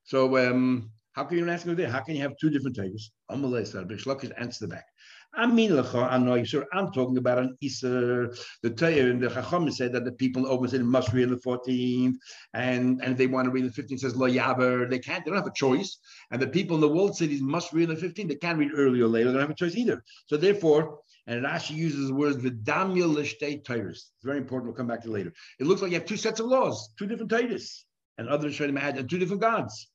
[0.03, 1.89] So um, how can you ask over there?
[1.89, 3.11] How can you have two different tables?
[3.29, 4.85] Said, Bishlakish uh, answer the back.
[5.33, 8.33] I mean, I'm talking about an Easter.
[8.63, 12.15] The Torah and the Chacham said that the people over in must read the 14th,
[12.53, 13.99] and and they want to read the 15th.
[13.99, 14.27] Says Lo.
[14.27, 15.23] They can't.
[15.23, 15.97] They don't have a choice.
[16.31, 18.27] And the people in the world cities must read the 15th.
[18.27, 19.27] They can't read early or later.
[19.27, 20.03] They don't have a choice either.
[20.25, 23.91] So therefore, and Rashi uses the words "vidamya l'shtei Torahs.
[23.91, 24.67] It's very important.
[24.67, 25.31] We'll come back to later.
[25.59, 27.83] It looks like you have two sets of laws, two different Torahs,
[28.17, 29.90] and others try to imagine two different gods.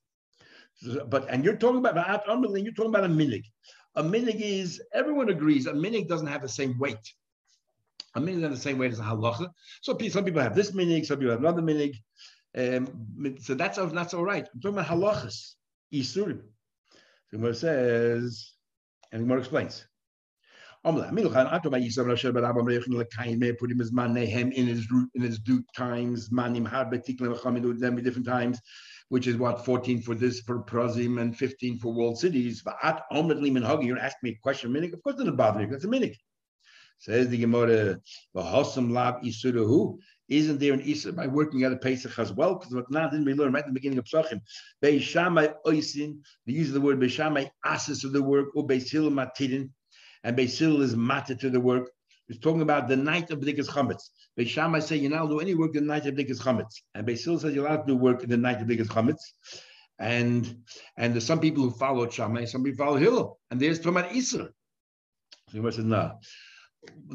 [1.07, 1.97] But and you're talking about
[2.27, 3.45] you're talking about a minig.
[3.97, 7.15] A minig is, everyone agrees, a minig doesn't have the same weight.
[8.15, 9.49] A minig doesn't have the same weight as a halacha.
[9.81, 11.95] So some people have this minig, some people have another minig.
[12.57, 14.47] Um, so that's, that's all right.
[14.53, 15.55] I'm talking about halachas,
[15.93, 16.43] isurim.
[17.31, 18.53] So Gemara says,
[19.13, 19.87] and Gemara explains.
[20.85, 21.17] Put him
[23.79, 28.61] his man in his in his due times, manim harbe tiklim them different times,
[29.09, 32.63] which is what 14 for this for Prozim and 15 for walled cities.
[32.63, 34.93] But at Omid Liman Hagi, you're asking me a question, minik.
[34.93, 35.69] Of course, it doesn't bother you.
[35.69, 36.17] That's a minik.
[36.99, 38.01] Says the Gemara,
[38.35, 39.99] V'hosam lab isurahu.
[40.29, 42.55] Isn't there an Isa by working at a Pesach as well?
[42.55, 44.41] Because what now didn't we learn right in the beginning of Pesachim?
[44.83, 49.71] Beishamai oisin, the use of the word Beishamai asis of the work, or Beisil matidin,
[50.25, 51.91] and Beisil is matter to the work.
[52.29, 54.11] He's talking about the night of B'dikas Chametz.
[54.39, 56.83] Beishamai say you're not allowed to do any work in the night of B'dikas Chametz.
[56.95, 59.21] And Beisil says you're allowed to do work in the night of B'dikas Chametz.
[59.99, 60.63] And
[60.97, 63.39] and there's some people who follow Shammai, some people follow Hillel.
[63.51, 64.49] And there's talking about Isra.
[65.49, 66.19] So he says, no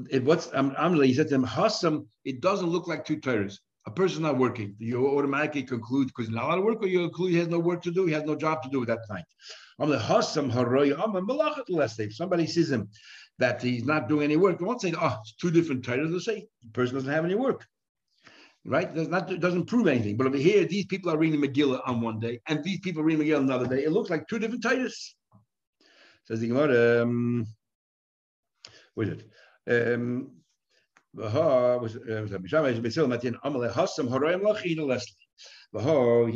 [0.09, 3.17] it, what's um, I'm, I'm he said to him, Hassam, it doesn't look like two
[3.17, 3.59] Torahs.
[3.87, 7.31] A person not working, you automatically conclude because not allowed to work, or you conclude
[7.31, 9.25] he has no work to do, he has no job to do that night.
[9.79, 9.87] A
[12.03, 12.89] If somebody sees him
[13.41, 16.09] that he's not doing any work, they won't say, oh, it's two different Torahs.
[16.09, 17.65] They'll say, the person doesn't have any work.
[18.63, 18.93] Right?
[18.93, 20.17] Does not doesn't prove anything.
[20.17, 23.25] But over here, these people are reading Megillah on one day, and these people reading
[23.25, 23.83] Megillah another day.
[23.83, 25.15] It looks like two different Torahs.
[26.25, 27.47] Says the Gemara, um,
[28.93, 29.27] what is it?
[29.67, 30.31] Um,
[31.13, 31.23] he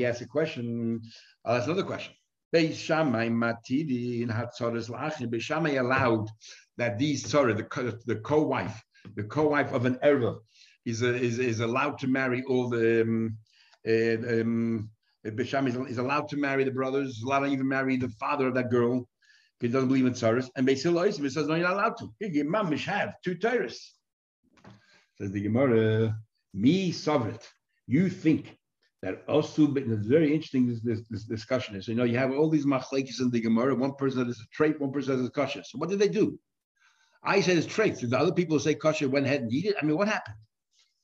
[0.06, 1.02] asked a question.
[1.46, 2.14] Uh, that's another question.
[2.54, 5.28] Beishamai matidi in hatsares lachin.
[5.30, 6.28] Beishamai allowed
[6.78, 8.82] that these sorry the the co-wife
[9.16, 10.38] the co-wife of an erva
[10.86, 13.38] is is is allowed to marry all the um,
[13.88, 14.90] uh, um,
[15.36, 18.54] Bisham is, is, allowed to marry the brothers, allowed to even marry the father of
[18.54, 19.08] that girl
[19.60, 20.50] he doesn't believe in tzaras.
[20.56, 22.14] And Beis Hillel says, no, you're not allowed to.
[22.20, 23.78] Your mamish have two tzaras.
[25.18, 26.16] Says the Gemara,
[26.54, 27.40] me sovereign.
[27.88, 28.58] You think
[29.02, 31.88] that also, but it's very interesting this, this, this discussion is.
[31.88, 33.76] You know, you have all these machlekes in the Gemara.
[33.76, 35.64] One person has a trait, one person has a kasha.
[35.64, 36.38] So what did they do?
[37.26, 38.02] I said it's traits.
[38.02, 39.76] The other people say kasha went ahead and eat it.
[39.82, 40.36] I mean, what happened?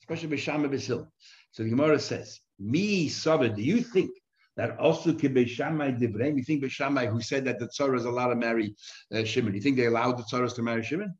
[0.03, 1.11] Especially Bisham and Basil.
[1.51, 3.55] So the Gemara says, me sovereign.
[3.55, 4.11] Do you think
[4.57, 6.35] that also Beishamai Divrei.
[6.35, 8.75] You think Beishamai, who said that the Tzara is allowed to marry
[9.13, 11.13] uh, Shimon, you think they allowed the Tzaras to marry Shimon?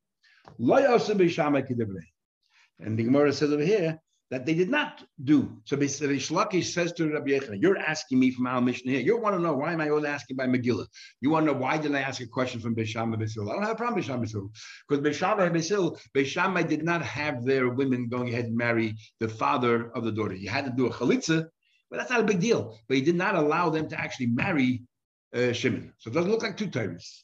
[2.80, 4.00] And the Gemara says over here
[4.32, 5.62] that they did not do.
[5.66, 9.02] So Rish Lakish says to Rabbi Yochanan, you're asking me from our mission here.
[9.02, 10.88] You want to know why am I only asking by Megillah?
[11.20, 13.52] You want to know why did I ask a question from Bisham Basil?
[13.52, 14.50] I don't have a problem with Basil.
[14.88, 19.92] Because Bisham Basil, Bisham did not have their women going ahead and marry the father
[19.92, 20.34] of the daughter.
[20.34, 21.48] You had to do a chalitza
[21.92, 22.80] but that's not a big deal.
[22.88, 24.84] But he did not allow them to actually marry
[25.36, 25.94] uh, Shimon.
[26.00, 27.24] So it doesn't look like two Torahs.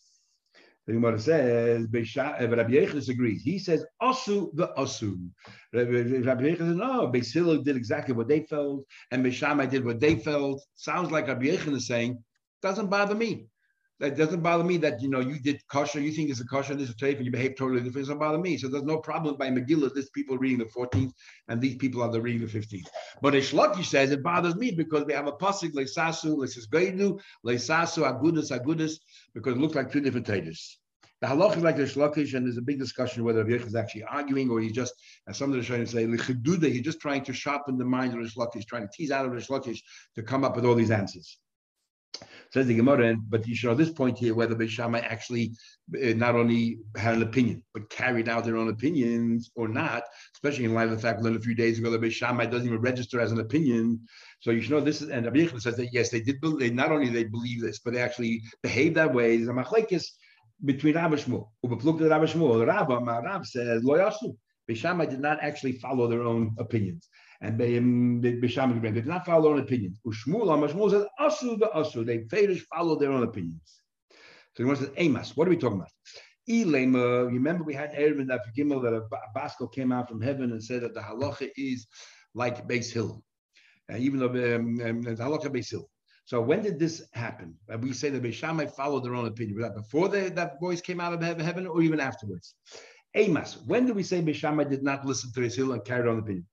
[0.88, 3.44] The Gemara says, uh, Rabbi Yochanan agrees.
[3.44, 5.30] He says, Asu the Asu.
[5.74, 10.16] Rabbi Yochanan says, no, Beis did exactly what they felt, and Beishamai did what they
[10.16, 10.64] felt.
[10.76, 12.24] Sounds like Rabbi Yochanan is saying,
[12.62, 13.48] doesn't bother me.
[14.00, 16.76] That doesn't bother me that you know you did kosher, you think it's a kosher,
[16.76, 17.96] this is a and you behave totally different.
[17.96, 18.58] It doesn't bother me.
[18.58, 19.94] So there's no problem by Megillah.
[19.96, 21.12] This people reading the 14th,
[21.48, 22.86] and these people are the reading the 15th.
[23.24, 28.52] But Ishlaki says it bothers me because we have a pasuk leisasu, leisisgeidu, leisasu, agudus,
[28.52, 29.00] agudus,
[29.34, 30.78] because it looks like two different taters.
[31.20, 34.04] The halach is like the shlokish, and there's a big discussion whether Rabbi is actually
[34.04, 34.94] arguing or he's just,
[35.28, 38.30] as some of the to say, he's just trying to sharpen the mind of the
[38.30, 39.80] shlokish, trying to tease out of the shlokish
[40.14, 41.40] to come up with all these answers.
[42.54, 45.52] Says the Gemara, but you should know this point here whether Beishamai actually
[45.96, 50.04] uh, not only had an opinion, but carried out their own opinions or not,
[50.36, 52.68] especially in light of the fact we learned a few days ago that Beishamai doesn't
[52.68, 54.00] even register as an opinion.
[54.40, 56.92] So you should know this is, and Rabbi says that yes, they did believe, not
[56.92, 59.38] only they believe this, but they actually behave that way.
[59.38, 60.06] There's a machlekes
[60.64, 61.50] between Rabbi Shmuel.
[61.66, 62.66] Ubeplukta Rabbi Shmuel.
[62.66, 64.10] Rabbi, Rab says, Lo.
[64.70, 67.10] Beishamai did not actually follow their own opinions
[67.42, 70.00] and Bisham they did not follow their own opinions.
[70.06, 72.06] Ushmul Shmuel says asu asu.
[72.06, 73.82] They Fedish follow their own opinions.
[74.56, 75.38] So he to Amos.
[75.38, 75.92] What are we talking about?
[76.50, 79.02] Elema, remember we had Eruvin that Gimel that a
[79.36, 81.86] Basco came out from heaven and said that the halacha is
[82.34, 83.22] like Beis Hill,
[83.90, 85.90] and even though um, um, the halacha Beis Hill.
[86.26, 87.56] So when did this happen?
[87.80, 89.58] We say that Beishamai followed their own opinion.
[89.58, 92.56] Was that before they, that voice came out of heaven, or even afterwards?
[93.16, 93.58] Amos.
[93.66, 96.22] When do we say Beishamai did not listen to his hill and carried on the
[96.22, 96.46] opinion?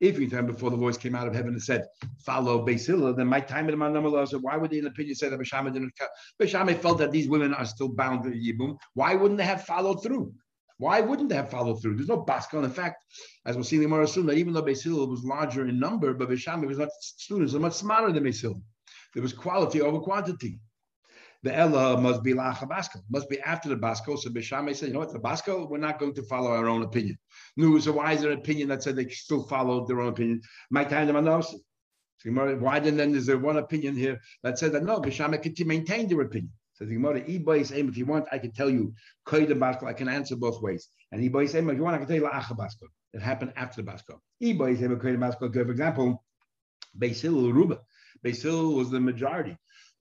[0.00, 1.86] If you time before the voice came out of heaven and said,
[2.24, 5.40] follow Hillel, then my time in my number so why would the opinion say that
[5.40, 5.92] Beishamai didn't?
[6.40, 8.76] Beishamai felt that these women are still bound to Yibum.
[8.94, 10.34] Why wouldn't they have followed through?
[10.76, 11.96] Why wouldn't they have followed through?
[11.96, 12.64] There's no Baskel.
[12.64, 13.04] In fact,
[13.44, 16.14] as we'll see in the Gemara soon, that even though Hillel was larger in number,
[16.14, 18.62] but Beishamai was not students, are much smarter than Hillel.
[19.14, 20.58] There was quality over quantity.
[21.42, 24.18] The Ella must be Lacha Basko, must be after the Basko.
[24.18, 26.82] So Bishamai said, you know what, the Basco, we're not going to follow our own
[26.82, 27.18] opinion.
[27.56, 30.42] No, so why is there an opinion that said they still followed their own opinion?
[30.70, 31.46] My kind of.
[32.22, 36.06] Why then, then is there one opinion here that said that no, Bishamai could maintain
[36.08, 36.52] their opinion?
[36.74, 38.92] So the Gemara, if you want, I can tell you,
[39.26, 40.88] Koyda Basco, I can answer both ways.
[41.12, 42.88] And if you want, I can tell you Lacha Basko.
[43.14, 44.18] It happened after the Basko.
[45.38, 46.24] For example,
[46.94, 47.80] Basil Ruba.
[48.22, 49.56] Basil was the majority.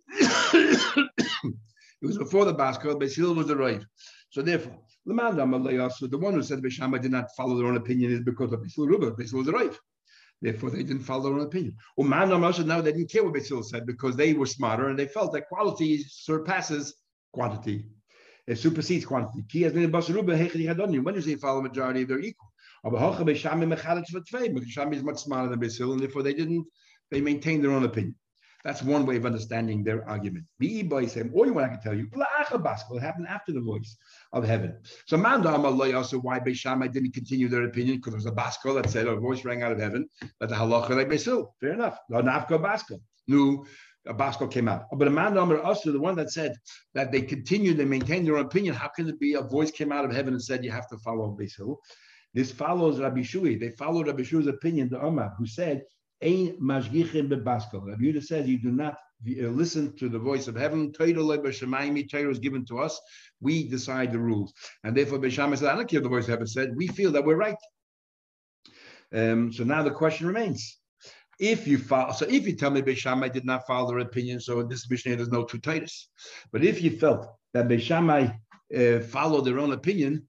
[1.43, 3.83] it was before the Basko, Basil was the right.
[4.29, 5.35] So therefore, the man
[5.91, 8.61] so the one who said Bishama did not follow their own opinion is because of
[8.61, 9.11] Basil Ruba.
[9.11, 9.75] Basil was the right.
[10.41, 11.75] Therefore, they didn't follow their own opinion.
[11.97, 15.49] Now they didn't care what Basil said because they were smarter and they felt that
[15.49, 16.95] quality surpasses
[17.33, 17.85] quantity.
[18.47, 19.43] It supersedes quantity.
[19.69, 19.91] When you
[21.21, 22.47] say follow the majority, they're equal.
[23.25, 26.65] Bisham is much smarter than Basil, and therefore they didn't,
[27.11, 28.15] they maintained their own opinion.
[28.63, 30.45] That's one way of understanding their argument.
[30.59, 33.95] Or you want I can tell you, it happened after the voice
[34.33, 34.77] of heaven.
[35.05, 38.89] So Manda also why Beishamai didn't continue their opinion because it was a Basco that
[38.89, 41.55] said a voice rang out of heaven that the halacha like Basil.
[41.61, 41.97] Fair enough.
[42.09, 42.99] No Nafka Basco.
[43.27, 43.65] No,
[44.07, 44.83] a Basco came out.
[44.91, 46.53] But Amanda Amar also the one that said
[46.93, 48.75] that they continued, they maintained their opinion.
[48.75, 50.97] How can it be a voice came out of heaven and said you have to
[50.97, 51.79] follow Basil?
[52.33, 53.55] This follows Rabbi Shui.
[53.55, 55.83] They followed Rabbi Shui's opinion, the Omar, who said
[56.21, 57.85] Ein mashgichim bebaskal.
[57.85, 58.97] Rabbi Yehuda says you do not
[59.27, 60.91] uh, listen to the voice of heaven.
[60.91, 62.99] Torah is given to us.
[63.41, 64.53] We decide the rules.
[64.83, 66.75] And therefore, Bishama said, I don't care the voice of heaven said.
[66.75, 67.55] We feel that we're right.
[69.13, 70.77] Um, so now the question remains.
[71.39, 74.59] If you follow, so if you tell me Beishamai did not follow their opinion, so
[74.59, 76.09] in this Mishnah there's no true Titus.
[76.51, 78.37] But if you felt that Beishamai
[78.77, 80.27] uh, followed their own opinion,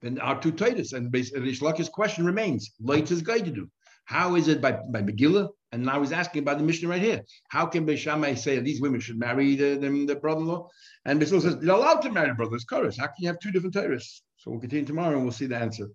[0.00, 3.68] then our two Titus and Rish Lakish's question remains: Later is to do.
[4.04, 5.48] How is it by, by Megillah?
[5.72, 7.24] And now he's asking about the Mishnah right here.
[7.48, 10.68] How can Beishamai say these women should marry the, the, the brother-in-law?
[11.04, 12.96] And Beishamai says, you're allowed to marry brothers, chorus.
[12.96, 14.20] How can you have two different Torahs?
[14.36, 15.88] So we'll continue tomorrow and we'll see the answer.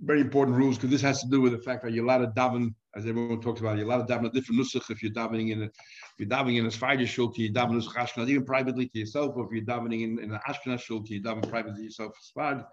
[0.00, 2.26] Very important rules because this has to do with the fact that you're allowed to
[2.26, 5.52] daven, as everyone talks about, you're allowed to daven a different nusach if you're davening
[5.52, 5.72] in a, if
[6.18, 9.52] you're davening in a Sfardi shul, you daven Ashkenaz, even privately to yourself, or if
[9.52, 12.66] you're davening in, in an Ashkenaz shul, you daven privately to yourself, Sfard.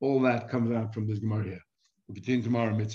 [0.00, 1.60] All that comes out from this Gemara here.
[2.08, 2.92] We'll continue tomorrow, Mitzvah.